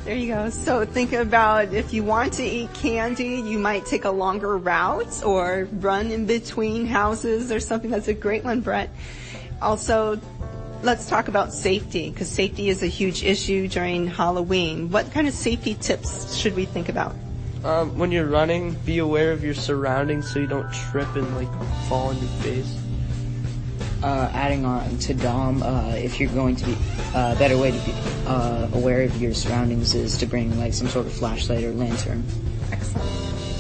There 0.05 0.15
you 0.15 0.29
go. 0.29 0.51
So 0.51 0.85
think 0.85 1.15
about 1.15 1.73
if 1.73 1.95
you 1.95 2.05
want 2.05 2.35
to 2.35 2.43
eat 2.43 2.71
candy, 2.75 3.41
you 3.41 3.59
might 3.59 3.87
take 3.87 4.05
a 4.05 4.11
longer 4.11 4.59
route 4.59 5.25
or 5.25 5.69
run 5.73 6.11
in 6.11 6.27
between 6.27 6.85
houses 6.85 7.51
or 7.51 7.61
something. 7.61 7.91
That's 7.91 8.09
a 8.09 8.15
great 8.15 8.45
one, 8.45 8.61
Brett. 8.61 8.91
Also, 9.63 10.21
let's 10.83 11.09
talk 11.09 11.29
about 11.29 11.53
safety 11.53 12.11
because 12.11 12.29
safety 12.29 12.69
is 12.69 12.83
a 12.83 12.87
huge 12.87 13.23
issue 13.25 13.69
during 13.69 14.07
Halloween. 14.07 14.91
What 14.91 15.11
kind 15.13 15.29
of 15.29 15.35
safety 15.35 15.75
tips 15.75 16.37
should 16.37 16.57
we 16.57 16.65
think 16.65 16.89
about? 16.89 17.15
Um, 17.65 17.99
when 17.99 18.11
you're 18.11 18.27
running, 18.27 18.75
be 18.87 18.99
aware 18.99 19.33
of 19.33 19.45
your 19.45 19.55
surroundings 19.55 20.33
so 20.33 20.41
you 20.41 20.47
don't 20.47 20.73
trip 20.73 21.15
and 21.15 21.37
like 21.37 21.51
fall 21.89 22.09
on 22.09 22.19
your 22.19 22.31
face. 22.43 22.77
Uh, 24.03 24.31
adding 24.33 24.65
on 24.65 24.97
to 24.99 25.13
Dom, 25.13 25.63
uh, 25.63 25.91
if 25.91 26.19
you're 26.19 26.33
going 26.33 26.57
to 26.57 26.65
be, 26.65 26.73
uh, 27.15 27.35
a 27.35 27.39
better 27.39 27.59
way 27.59 27.71
to 27.71 27.79
be 27.85 27.93
uh, 28.27 28.67
aware 28.73 29.03
of 29.03 29.21
your 29.21 29.35
surroundings 29.35 29.95
is 29.95 30.17
to 30.17 30.25
bring 30.25 30.59
like 30.59 30.73
some 30.73 30.89
sort 30.89 31.05
of 31.05 31.13
flashlight 31.13 31.65
or 31.65 31.73
lantern. 31.73 32.25
Excellent. 32.73 33.11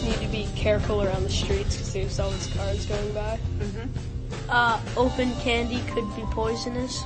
You 0.03 0.09
need 0.09 0.21
to 0.21 0.29
be 0.29 0.49
careful 0.57 1.03
around 1.03 1.25
the 1.25 1.31
streets 1.31 1.77
because 1.77 1.93
there's 1.93 2.19
always 2.19 2.47
cars 2.55 2.87
going 2.87 3.13
by. 3.13 3.39
Uh, 4.51 4.81
open 4.97 5.33
candy 5.37 5.81
could 5.93 6.05
be 6.17 6.23
poisonous. 6.33 7.05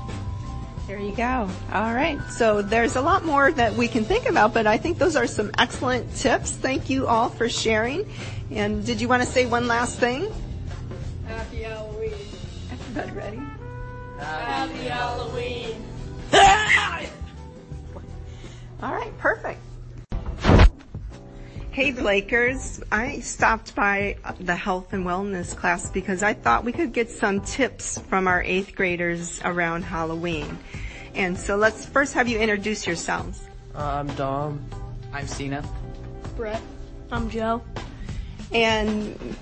There 0.87 0.99
you 0.99 1.15
go. 1.15 1.49
All 1.73 1.95
right. 1.95 2.21
So 2.31 2.63
there's 2.63 2.97
a 2.97 3.01
lot 3.01 3.25
more 3.25 3.53
that 3.53 3.75
we 3.75 3.89
can 3.89 4.05
think 4.05 4.29
about, 4.29 4.53
but 4.53 4.67
I 4.67 4.77
think 4.77 4.99
those 4.99 5.17
are 5.17 5.27
some 5.27 5.51
excellent 5.59 6.15
tips. 6.17 6.53
Thank 6.53 6.91
you 6.91 7.07
all 7.07 7.29
for 7.29 7.49
sharing. 7.49 8.11
And 8.51 8.85
did 8.85 9.01
you 9.01 9.09
want 9.09 9.23
to 9.23 9.29
say 9.29 9.47
one 9.47 9.67
last 9.67 9.99
thing? 9.99 10.33
Happy 11.27 11.63
Halloween. 11.63 12.13
Everybody 12.71 13.13
ready? 13.13 13.41
Happy 14.19 14.85
Halloween. 14.85 15.85
All 18.83 18.93
right, 18.95 19.17
perfect. 19.19 19.61
Hey 21.75 21.91
Blakers, 21.91 22.81
I 22.93 23.19
stopped 23.19 23.75
by 23.75 24.17
the 24.39 24.55
health 24.55 24.93
and 24.93 25.05
wellness 25.05 25.57
class 25.57 25.91
because 25.91 26.23
I 26.23 26.33
thought 26.33 26.63
we 26.63 26.71
could 26.71 26.93
get 26.93 27.11
some 27.11 27.41
tips 27.41 27.99
from 27.99 28.29
our 28.29 28.41
eighth 28.45 28.77
graders 28.77 29.41
around 29.45 29.83
Halloween. 29.83 30.57
And 31.17 31.37
so 31.37 31.57
let's 31.57 31.85
first 31.85 32.15
have 32.15 32.29
you 32.29 32.39
introduce 32.39 32.87
yourselves. 32.87 33.43
Uh, 33.75 33.87
I'm 33.87 34.07
Dom. 34.15 34.65
I'm 35.13 35.27
Cena. 35.27 35.69
Brett. 36.37 36.63
I'm 37.11 37.29
Joe. 37.29 37.61
And 38.53 39.37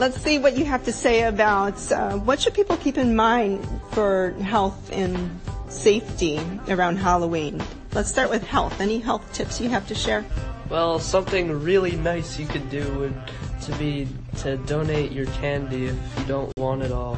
let's 0.00 0.20
see 0.20 0.40
what 0.40 0.58
you 0.58 0.64
have 0.64 0.84
to 0.86 0.92
say 0.92 1.22
about 1.22 1.92
uh, 1.92 2.16
what 2.16 2.40
should 2.40 2.54
people 2.54 2.76
keep 2.78 2.98
in 2.98 3.14
mind 3.14 3.64
for 3.92 4.32
health 4.42 4.90
and 4.90 5.40
safety 5.68 6.40
around 6.66 6.96
Halloween. 6.96 7.62
Let's 7.92 8.08
start 8.08 8.30
with 8.30 8.44
health. 8.44 8.80
Any 8.80 8.98
health 8.98 9.32
tips 9.32 9.60
you 9.60 9.68
have 9.68 9.86
to 9.86 9.94
share? 9.94 10.24
Well, 10.70 10.98
something 10.98 11.50
really 11.62 11.96
nice 11.96 12.38
you 12.38 12.46
could 12.46 12.68
do 12.68 12.84
would 12.98 13.14
to 13.62 13.72
be 13.76 14.06
to 14.38 14.56
donate 14.58 15.12
your 15.12 15.26
candy 15.26 15.86
if 15.86 16.18
you 16.18 16.24
don't 16.26 16.52
want 16.58 16.82
it 16.82 16.92
all. 16.92 17.16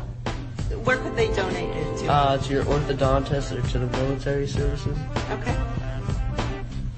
Where 0.85 0.97
could 0.97 1.17
they 1.17 1.27
donate 1.35 1.77
it 1.77 1.99
to? 1.99 2.07
Uh, 2.09 2.39
to 2.39 2.53
your 2.53 2.65
orthodontist 2.65 3.53
or 3.53 3.69
to 3.71 3.79
the 3.81 3.87
military 3.99 4.47
services. 4.47 4.97
Okay. 5.31 5.57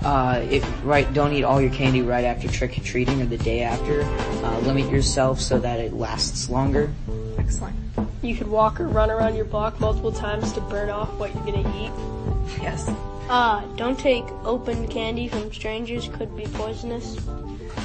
Uh, 0.02 0.44
if 0.50 0.68
right, 0.84 1.12
don't 1.14 1.32
eat 1.32 1.44
all 1.44 1.60
your 1.60 1.70
candy 1.70 2.02
right 2.02 2.24
after 2.24 2.48
trick 2.48 2.76
or 2.76 2.82
treating 2.82 3.22
or 3.22 3.26
the 3.26 3.38
day 3.38 3.62
after. 3.62 4.02
Uh, 4.44 4.58
limit 4.60 4.90
yourself 4.90 5.40
so 5.40 5.58
that 5.58 5.80
it 5.80 5.92
lasts 5.92 6.50
longer. 6.50 6.92
Excellent. 7.38 7.76
You 8.20 8.34
could 8.36 8.48
walk 8.48 8.80
or 8.80 8.88
run 8.88 9.10
around 9.10 9.36
your 9.36 9.44
block 9.44 9.80
multiple 9.80 10.12
times 10.12 10.52
to 10.52 10.60
burn 10.60 10.90
off 10.90 11.12
what 11.14 11.34
you're 11.34 11.44
gonna 11.44 11.84
eat. 11.84 12.62
Yes. 12.62 12.90
Uh, 13.28 13.64
don't 13.76 13.98
take 13.98 14.24
open 14.44 14.86
candy 14.88 15.28
from 15.28 15.52
strangers, 15.52 16.08
could 16.08 16.36
be 16.36 16.46
poisonous. 16.46 17.16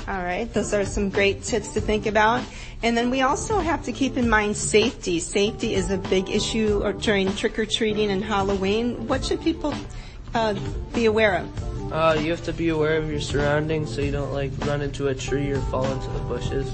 All 0.08 0.24
right, 0.24 0.52
those 0.54 0.74
are 0.74 0.86
some 0.86 1.10
great 1.10 1.44
tips 1.44 1.74
to 1.74 1.82
think 1.82 2.06
about. 2.06 2.44
And 2.82 2.96
then 2.96 3.10
we 3.10 3.22
also 3.22 3.60
have 3.60 3.84
to 3.84 3.92
keep 3.92 4.18
in 4.18 4.30
mind 4.30 4.56
safety. 4.56 5.20
Safety 5.20 5.74
is 5.74 5.92
a 5.92 5.98
big 5.98 6.30
issue 6.30 6.92
during 7.00 7.34
trick 7.36 7.60
or 7.60 7.66
treating 7.66 8.12
and 8.12 8.24
Halloween. 8.24 9.08
What 9.08 9.26
should 9.26 9.42
people 9.42 9.74
uh, 10.34 10.56
be 10.94 11.06
aware 11.06 11.38
of? 11.38 11.92
Uh, 11.92 12.18
you 12.20 12.32
have 12.32 12.44
to 12.44 12.54
be 12.54 12.70
aware 12.70 12.98
of 12.98 13.10
your 13.10 13.22
surroundings 13.22 13.94
so 13.94 14.02
you 14.02 14.12
don't 14.12 14.34
like 14.34 14.52
run 14.66 14.82
into 14.82 15.08
a 15.08 15.16
tree 15.16 15.52
or 15.52 15.62
fall 15.62 15.86
into 15.86 16.10
the 16.10 16.20
bushes. 16.20 16.72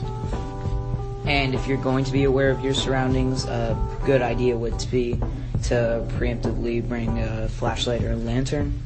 And 1.25 1.55
if 1.55 1.67
you're 1.67 1.77
going 1.77 2.03
to 2.05 2.11
be 2.11 2.25
aware 2.25 2.49
of 2.49 2.63
your 2.63 2.73
surroundings, 2.73 3.45
a 3.45 3.77
good 4.05 4.21
idea 4.21 4.57
would 4.57 4.85
be 4.91 5.19
to 5.63 6.05
preemptively 6.17 6.87
bring 6.87 7.19
a 7.19 7.47
flashlight 7.47 8.03
or 8.03 8.11
a 8.11 8.15
lantern. 8.15 8.81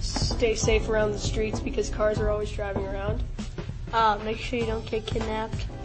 Stay 0.00 0.54
safe 0.54 0.88
around 0.88 1.12
the 1.12 1.18
streets 1.18 1.60
because 1.60 1.88
cars 1.90 2.18
are 2.18 2.30
always 2.30 2.50
driving 2.50 2.86
around. 2.86 3.22
Uh, 3.92 4.18
make 4.24 4.38
sure 4.38 4.58
you 4.58 4.66
don't 4.66 4.86
get 4.86 5.06
kidnapped. 5.06 5.66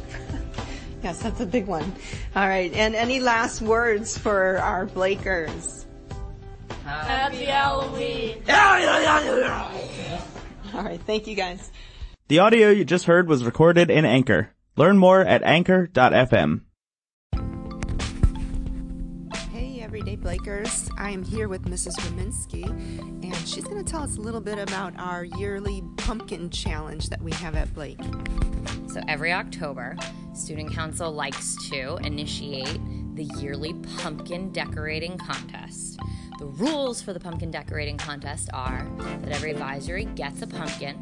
Yes, 1.04 1.22
that's 1.22 1.40
a 1.40 1.46
big 1.46 1.68
one. 1.68 1.94
All 2.36 2.48
right, 2.48 2.74
and 2.74 2.96
any 2.96 3.20
last 3.20 3.62
words 3.62 4.18
for 4.18 4.58
our 4.58 4.88
Blakers? 4.88 5.86
Happy 6.84 7.46
Halloween! 7.46 8.42
All 10.74 10.84
right, 10.84 11.00
thank 11.06 11.28
you 11.28 11.36
guys. 11.36 11.70
The 12.30 12.40
audio 12.40 12.70
you 12.70 12.84
just 12.84 13.06
heard 13.06 13.28
was 13.28 13.46
recorded 13.46 13.92
in 13.92 14.06
Anchor. 14.06 14.54
Learn 14.76 14.98
more 14.98 15.22
at 15.22 15.44
anchor.fm. 15.44 16.62
Blakers. 20.38 20.90
I 20.98 21.10
am 21.10 21.24
here 21.24 21.48
with 21.48 21.64
Mrs. 21.66 21.96
Rominsky, 22.02 22.64
and 22.68 23.36
she's 23.48 23.64
going 23.64 23.84
to 23.84 23.92
tell 23.92 24.04
us 24.04 24.18
a 24.18 24.22
little 24.22 24.42
bit 24.42 24.60
about 24.60 24.94
our 25.00 25.24
yearly 25.24 25.84
pumpkin 25.98 26.50
challenge 26.50 27.10
that 27.10 27.22
we 27.22 27.32
have 27.34 27.56
at 27.56 27.74
Blake. 27.74 28.00
So 28.88 29.02
every 29.08 29.34
October, 29.34 29.96
Student 30.34 30.74
Council 30.74 31.12
likes 31.12 31.56
to 31.70 31.98
initiate 32.04 32.80
the 33.16 33.24
yearly 33.40 33.74
pumpkin 33.98 34.52
decorating 34.52 35.18
contest. 35.18 36.00
The 36.38 36.46
rules 36.46 37.02
for 37.02 37.14
the 37.14 37.20
pumpkin 37.20 37.50
decorating 37.50 37.98
contest 37.98 38.50
are 38.54 38.88
that 39.22 39.32
every 39.32 39.50
advisory 39.50 40.06
gets 40.06 40.44
a 40.44 40.48
pumpkin 40.48 40.96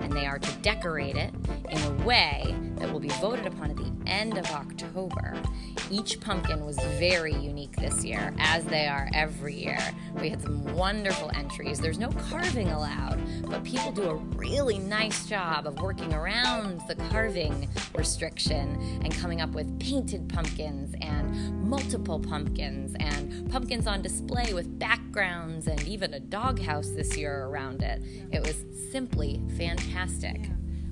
and 0.00 0.12
they 0.12 0.26
are 0.26 0.40
to 0.40 0.52
decorate 0.56 1.16
it 1.16 1.32
in 1.70 1.78
a 1.78 2.04
way 2.04 2.54
that 2.76 2.92
will 2.92 2.98
be 2.98 3.08
voted 3.20 3.46
upon 3.46 3.70
at 3.70 3.76
the 3.76 3.92
end 4.06 4.36
of 4.36 4.44
October. 4.46 5.40
Each 5.88 6.18
pumpkin 6.20 6.64
was 6.64 6.76
very 6.98 7.34
unique 7.34 7.76
this 7.76 8.04
year, 8.04 8.34
as 8.38 8.64
they 8.64 8.88
are 8.88 9.08
every 9.14 9.54
year. 9.54 9.78
We 10.20 10.30
had 10.30 10.42
some 10.42 10.74
wonderful 10.74 11.30
entries. 11.34 11.78
There's 11.78 11.98
no 11.98 12.08
carving 12.08 12.68
allowed, 12.68 13.20
but 13.48 13.62
people 13.62 13.92
do 13.92 14.02
a 14.10 14.14
really 14.14 14.78
nice 14.78 15.26
job 15.26 15.66
of 15.66 15.80
working 15.80 16.12
around 16.12 16.80
the 16.88 16.96
carving 16.96 17.68
restriction 17.94 19.00
and 19.04 19.14
coming 19.14 19.40
up 19.40 19.50
with 19.50 19.78
painted 19.78 20.28
pumpkins 20.28 20.94
and 21.00 21.62
multiple 21.62 22.18
pumpkins 22.18 22.96
and 22.98 23.50
pumpkins 23.50 23.86
on 23.86 24.02
display 24.02 24.54
with 24.54 24.71
backgrounds 24.78 25.66
and 25.66 25.82
even 25.86 26.14
a 26.14 26.20
doghouse 26.20 26.88
this 26.90 27.16
year 27.16 27.44
around 27.44 27.82
it. 27.82 28.02
It 28.32 28.40
was 28.40 28.64
simply 28.90 29.42
fantastic. 29.56 30.40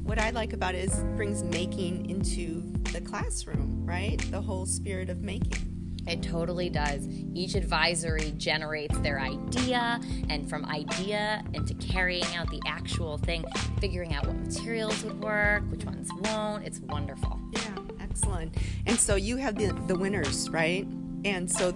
What 0.03 0.19
I 0.19 0.31
like 0.31 0.53
about 0.53 0.75
it 0.75 0.85
is 0.85 0.99
it 0.99 1.17
brings 1.17 1.43
making 1.43 2.09
into 2.11 2.63
the 2.93 3.01
classroom, 3.01 3.85
right? 3.85 4.19
The 4.31 4.41
whole 4.41 4.67
spirit 4.67 5.09
of 5.09 5.23
making. 5.23 5.71
It 6.07 6.23
totally 6.23 6.71
does. 6.71 7.07
Each 7.35 7.55
advisory 7.55 8.33
generates 8.37 8.99
their 9.01 9.21
idea, 9.21 10.01
and 10.29 10.49
from 10.49 10.65
idea 10.65 11.45
into 11.53 11.75
carrying 11.75 12.25
out 12.35 12.51
the 12.51 12.61
actual 12.67 13.19
thing, 13.19 13.45
figuring 13.81 14.15
out 14.15 14.27
what 14.27 14.37
materials 14.37 15.05
would 15.05 15.23
work, 15.23 15.63
which 15.71 15.85
ones 15.85 16.09
won't. 16.23 16.65
It's 16.65 16.81
wonderful. 16.81 17.39
Yeah, 17.53 17.77
excellent. 18.01 18.57
And 18.87 18.99
so 18.99 19.15
you 19.15 19.37
have 19.37 19.57
the, 19.57 19.73
the 19.87 19.97
winners, 19.97 20.49
right? 20.49 20.87
And 21.25 21.51
so 21.51 21.73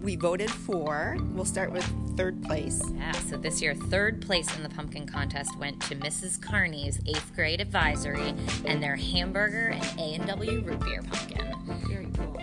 we 0.00 0.16
voted 0.16 0.50
for, 0.50 1.16
we'll 1.32 1.44
start 1.44 1.72
with 1.72 1.84
third 2.16 2.42
place. 2.42 2.82
Yeah, 2.96 3.12
so 3.12 3.36
this 3.36 3.60
year, 3.62 3.74
third 3.74 4.22
place 4.22 4.54
in 4.56 4.62
the 4.62 4.68
pumpkin 4.68 5.06
contest 5.06 5.56
went 5.58 5.80
to 5.82 5.96
Mrs. 5.96 6.40
Carney's 6.40 7.00
eighth 7.06 7.32
grade 7.34 7.60
advisory 7.60 8.34
and 8.64 8.82
their 8.82 8.96
hamburger 8.96 9.68
and 9.68 10.00
A&W 10.00 10.60
root 10.60 10.80
beer 10.80 11.02
pumpkin. 11.02 11.54
Very 11.88 12.08
cool. 12.16 12.42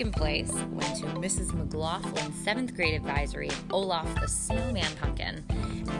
Second 0.00 0.14
place 0.14 0.50
went 0.70 0.96
to 0.96 1.04
Mrs. 1.20 1.48
McLaughlin's 1.48 2.34
seventh 2.42 2.74
grade 2.74 2.94
advisory, 2.94 3.50
Olaf 3.70 4.08
the 4.18 4.26
Snowman 4.28 4.90
Pumpkin. 4.98 5.44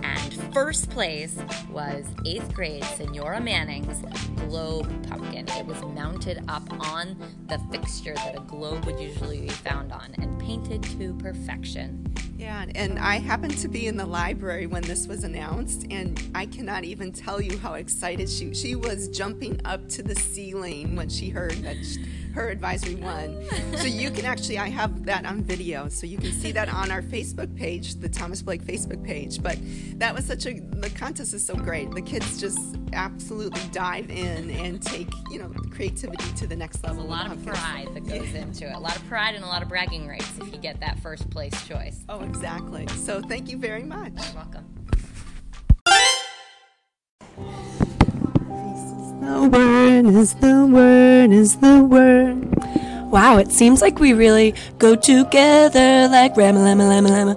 And 0.02 0.54
first 0.54 0.88
place 0.88 1.36
was 1.70 2.06
eighth 2.24 2.54
grade 2.54 2.82
Senora 2.82 3.42
Manning's 3.42 4.02
globe 4.36 4.88
pumpkin. 5.06 5.46
It 5.48 5.66
was 5.66 5.82
mounted 5.82 6.42
up 6.48 6.62
on 6.90 7.14
the 7.48 7.58
fixture 7.70 8.14
that 8.14 8.38
a 8.38 8.40
globe 8.40 8.86
would 8.86 8.98
usually 8.98 9.42
be 9.42 9.48
found 9.50 9.92
on 9.92 10.14
and 10.16 10.40
painted 10.40 10.82
to 10.98 11.12
perfection. 11.18 12.10
Yeah, 12.40 12.64
and 12.74 12.98
I 12.98 13.18
happened 13.18 13.58
to 13.58 13.68
be 13.68 13.86
in 13.86 13.98
the 13.98 14.06
library 14.06 14.66
when 14.66 14.80
this 14.82 15.06
was 15.06 15.24
announced, 15.24 15.86
and 15.90 16.18
I 16.34 16.46
cannot 16.46 16.84
even 16.84 17.12
tell 17.12 17.38
you 17.38 17.58
how 17.58 17.74
excited 17.74 18.30
she 18.30 18.54
she 18.54 18.74
was 18.74 19.08
jumping 19.08 19.60
up 19.66 19.86
to 19.90 20.02
the 20.02 20.14
ceiling 20.14 20.96
when 20.96 21.10
she 21.10 21.28
heard 21.28 21.52
that 21.62 21.76
she, 21.84 22.02
her 22.32 22.48
advisory 22.48 22.94
won. 22.94 23.44
so 23.76 23.84
you 23.90 24.10
can 24.10 24.24
actually, 24.24 24.58
I 24.58 24.68
have 24.68 25.04
that 25.04 25.24
on 25.26 25.42
video, 25.42 25.88
so 25.88 26.06
you 26.06 26.18
can 26.18 26.32
see 26.32 26.52
that 26.52 26.68
on 26.68 26.90
our 26.90 27.02
Facebook 27.02 27.54
page, 27.56 27.96
the 27.96 28.08
Thomas 28.08 28.42
Blake 28.42 28.62
Facebook 28.62 29.02
page. 29.04 29.42
But 29.42 29.58
that 29.98 30.14
was 30.14 30.24
such 30.24 30.46
a 30.46 30.60
the 30.60 30.90
contest 30.90 31.34
is 31.34 31.44
so 31.44 31.54
great. 31.54 31.90
The 31.90 32.02
kids 32.02 32.40
just 32.40 32.58
absolutely 32.92 33.60
dive 33.72 34.10
in 34.10 34.50
and 34.50 34.82
take 34.82 35.08
you 35.30 35.38
know 35.38 35.48
creativity 35.70 36.24
to 36.36 36.46
the 36.46 36.56
next 36.56 36.82
level. 36.82 37.06
There's 37.06 37.08
a 37.08 37.10
lot 37.24 37.32
of 37.32 37.44
pride 37.44 37.88
that 37.94 38.06
goes 38.06 38.32
Yeah. 38.32 38.42
into 38.42 38.66
it. 38.68 38.74
A 38.74 38.78
lot 38.78 38.96
of 38.96 39.06
pride 39.08 39.34
and 39.34 39.44
a 39.44 39.48
lot 39.48 39.62
of 39.62 39.68
bragging 39.68 40.06
rights 40.08 40.30
if 40.40 40.52
you 40.52 40.58
get 40.58 40.80
that 40.80 40.98
first 41.00 41.28
place 41.30 41.52
choice. 41.66 42.00
Oh, 42.08 42.20
exactly. 42.22 42.86
So 42.88 43.20
thank 43.20 43.50
you 43.50 43.58
very 43.58 43.82
much. 43.84 44.12
You're 44.16 44.34
welcome. 44.36 44.66
The 49.20 49.48
word 49.48 50.06
is 50.06 50.34
the 50.34 50.66
word 50.66 51.30
is 51.30 51.56
the 51.58 51.84
word. 51.84 52.69
Wow, 53.10 53.38
it 53.38 53.50
seems 53.50 53.82
like 53.82 53.98
we 53.98 54.12
really 54.12 54.54
go 54.78 54.94
together 54.94 56.06
like 56.08 56.36
Rama 56.36 56.60
Lama 56.60 56.88
Lama 56.88 57.08
Lama. 57.08 57.34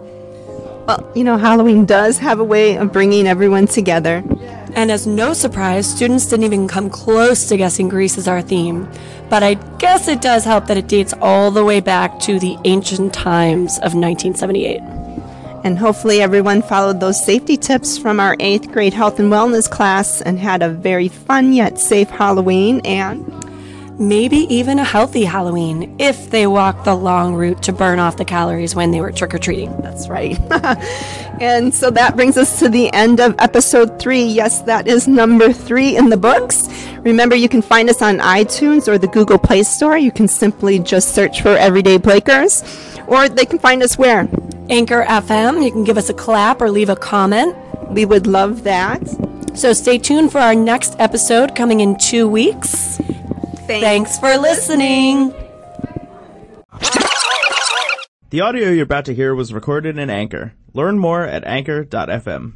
Well, 0.85 1.11
you 1.15 1.23
know, 1.23 1.35
Halloween 1.35 1.87
does 1.87 2.19
have 2.19 2.39
a 2.39 2.43
way 2.43 2.77
of 2.77 2.93
bringing 2.93 3.25
everyone 3.25 3.65
together. 3.65 4.23
And 4.75 4.91
as 4.91 5.07
no 5.07 5.33
surprise, 5.33 5.89
students 5.89 6.27
didn't 6.27 6.45
even 6.45 6.67
come 6.67 6.91
close 6.91 7.47
to 7.47 7.57
guessing 7.57 7.89
Grease 7.89 8.19
as 8.19 8.27
our 8.27 8.43
theme. 8.43 8.87
But 9.31 9.41
I 9.41 9.55
guess 9.79 10.07
it 10.07 10.21
does 10.21 10.45
help 10.45 10.67
that 10.67 10.77
it 10.77 10.87
dates 10.87 11.13
all 11.21 11.49
the 11.49 11.65
way 11.65 11.79
back 11.79 12.19
to 12.21 12.37
the 12.37 12.55
ancient 12.65 13.11
times 13.11 13.77
of 13.77 13.95
1978. 13.95 14.79
And 15.63 15.79
hopefully, 15.79 16.21
everyone 16.21 16.61
followed 16.61 16.99
those 16.99 17.25
safety 17.25 17.57
tips 17.57 17.97
from 17.97 18.19
our 18.19 18.35
eighth 18.39 18.71
grade 18.71 18.93
health 18.93 19.19
and 19.19 19.31
wellness 19.31 19.67
class 19.67 20.21
and 20.21 20.37
had 20.37 20.61
a 20.61 20.69
very 20.69 21.07
fun 21.07 21.51
yet 21.51 21.79
safe 21.79 22.11
Halloween 22.11 22.79
and 22.85 23.42
maybe 23.99 24.37
even 24.53 24.79
a 24.79 24.83
healthy 24.83 25.23
Halloween 25.23 25.95
if 25.99 26.29
they 26.29 26.47
walked 26.47 26.85
the 26.85 26.95
long 26.95 27.35
route 27.35 27.61
to 27.63 27.73
burn 27.73 27.99
off 27.99 28.17
the 28.17 28.25
calories 28.25 28.75
when 28.75 28.91
they 28.91 29.01
were 29.01 29.11
trick 29.11 29.33
or 29.33 29.39
treating. 29.39 29.75
That's 29.81 30.09
right. 30.09 30.39
and 31.41 31.73
so 31.73 31.89
that 31.91 32.15
brings 32.15 32.37
us 32.37 32.59
to 32.59 32.69
the 32.69 32.91
end 32.93 33.19
of 33.19 33.35
episode 33.39 33.99
three. 33.99 34.23
Yes, 34.23 34.61
that 34.63 34.87
is 34.87 35.07
number 35.07 35.53
three 35.53 35.95
in 35.95 36.09
the 36.09 36.17
books. 36.17 36.67
Remember, 36.99 37.35
you 37.35 37.49
can 37.49 37.61
find 37.61 37.89
us 37.89 38.01
on 38.01 38.19
iTunes 38.19 38.87
or 38.87 38.97
the 38.97 39.07
Google 39.07 39.37
Play 39.37 39.63
Store. 39.63 39.97
You 39.97 40.11
can 40.11 40.27
simply 40.27 40.79
just 40.79 41.13
search 41.13 41.41
for 41.41 41.49
Everyday 41.49 41.97
Blakers, 41.97 42.63
or 43.07 43.29
they 43.29 43.45
can 43.45 43.59
find 43.59 43.83
us 43.83 43.97
where? 43.97 44.27
Anchor 44.69 45.03
FM. 45.03 45.63
You 45.63 45.71
can 45.71 45.83
give 45.83 45.97
us 45.97 46.09
a 46.09 46.13
clap 46.13 46.61
or 46.61 46.71
leave 46.71 46.89
a 46.89 46.95
comment. 46.95 47.55
We 47.89 48.05
would 48.05 48.25
love 48.25 48.63
that. 48.63 49.01
So 49.53 49.73
stay 49.73 49.99
tuned 49.99 50.31
for 50.31 50.39
our 50.39 50.55
next 50.55 50.95
episode 50.97 51.55
coming 51.55 51.81
in 51.81 51.97
two 51.97 52.27
weeks. 52.27 52.99
Thanks, 53.67 54.19
for 54.19 54.37
listening. 54.37 55.33
The 58.29 58.41
audio 58.41 58.69
you're 58.69 58.83
about 58.83 59.05
to 59.05 59.13
hear 59.13 59.35
was 59.35 59.53
recorded 59.53 59.97
in 59.97 60.09
Anchor. 60.09 60.53
Learn 60.73 60.97
more 60.97 61.23
at 61.23 61.45
anchor.fm. 61.45 62.53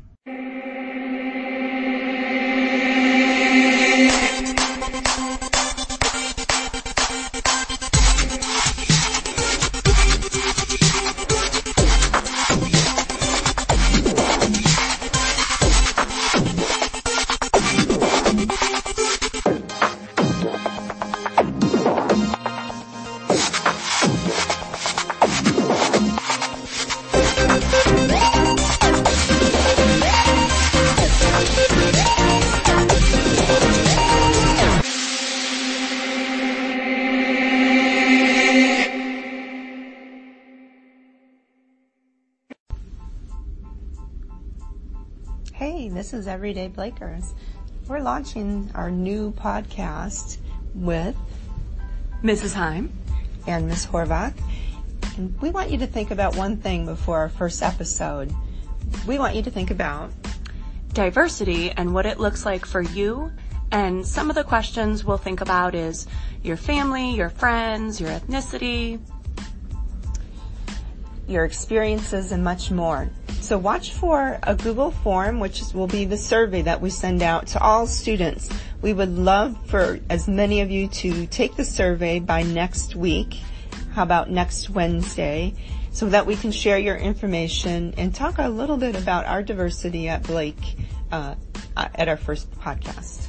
this 46.08 46.22
is 46.22 46.28
Everyday 46.30 46.70
Blakers. 46.70 47.34
We're 47.89 47.99
launching 47.99 48.72
our 48.76 48.89
new 48.89 49.34
podcast 49.34 50.38
with 50.74 51.18
Mrs. 52.24 52.53
Heim 52.53 52.93
and 53.45 53.68
Miss 53.68 53.86
Horvath. 53.86 54.34
And 55.18 55.38
we 55.41 55.49
want 55.49 55.70
you 55.70 55.80
to 55.80 55.88
think 55.88 56.12
about 56.12 56.38
one 56.38 56.55
thing 56.55 56.86
before 56.86 57.18
our 57.18 57.28
first 57.28 57.62
episode. 57.62 58.34
We 59.05 59.20
want 59.20 59.36
you 59.36 59.41
to 59.41 59.51
think 59.51 59.70
about 59.70 60.12
diversity 60.93 61.72
and 61.72 61.93
what 61.93 62.05
it 62.05 62.22
looks 62.22 62.45
like 62.45 62.66
for 62.66 62.82
you. 62.82 63.30
And 63.74 64.08
some 64.08 64.30
of 64.30 64.38
the 64.38 64.45
questions 64.45 65.03
we'll 65.03 65.18
think 65.18 65.41
about 65.41 65.76
is 65.76 66.08
your 66.41 66.55
family, 66.55 67.16
your 67.16 67.32
friends, 67.32 67.99
your 67.99 68.12
ethnicity, 68.12 69.01
your 71.28 71.43
experiences, 71.43 72.32
and 72.32 72.45
much 72.45 72.72
more. 72.72 73.10
So 73.48 73.58
watch 73.58 73.93
for 73.93 74.39
a 74.43 74.56
Google 74.56 74.91
form, 74.91 75.39
which 75.39 75.62
will 75.74 75.88
be 75.88 76.04
the 76.04 76.18
survey 76.18 76.64
that 76.64 76.82
we 76.82 76.89
send 76.89 77.24
out 77.24 77.48
to 77.48 77.62
all 77.62 77.88
students. 77.88 78.50
We 78.82 78.91
would 78.91 79.18
love 79.18 79.58
for 79.68 80.02
as 80.10 80.28
many 80.28 80.60
of 80.60 80.70
you 80.70 80.89
to 80.89 81.26
take 81.28 81.56
the 81.56 81.64
survey 81.64 82.20
by 82.20 82.43
next 82.43 82.98
week. 82.98 83.39
How 83.93 84.04
about 84.04 84.30
next 84.30 84.70
Wednesday? 84.70 85.54
So 85.91 86.10
that 86.10 86.26
we 86.26 86.36
can 86.36 86.52
share 86.52 86.78
your 86.78 86.98
information 86.98 87.93
and 87.95 88.14
talk 88.14 88.38
a 88.38 88.50
little 88.50 88.76
bit 88.76 88.98
about 88.98 89.26
our 89.28 89.41
diversity 89.41 90.10
at 90.10 90.24
Blake 90.24 90.76
uh, 91.14 91.36
at 91.78 92.10
our 92.10 92.18
first 92.18 92.52
podcast. 92.52 93.28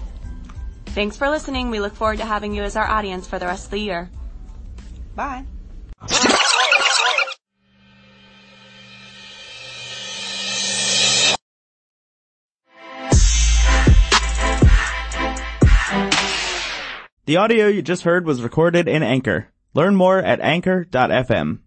Thanks 0.87 1.17
for 1.17 1.31
listening. 1.31 1.71
We 1.71 1.79
look 1.79 1.95
forward 1.95 2.19
to 2.19 2.25
having 2.25 2.53
you 2.57 2.65
as 2.65 2.75
our 2.75 2.89
audience 2.89 3.29
for 3.29 3.39
the 3.39 3.47
rest 3.47 3.67
of 3.67 3.71
the 3.71 3.79
year. 3.79 4.11
Bye. 5.15 5.45
The 17.29 17.37
audio 17.37 17.67
you 17.67 17.83
just 17.83 18.05
heard 18.05 18.25
was 18.25 18.43
recorded 18.43 18.89
in 18.89 19.03
Anchor. 19.03 19.53
Learn 19.75 19.95
more 19.95 20.19
at 20.19 20.41
anchor.fm. 20.41 21.59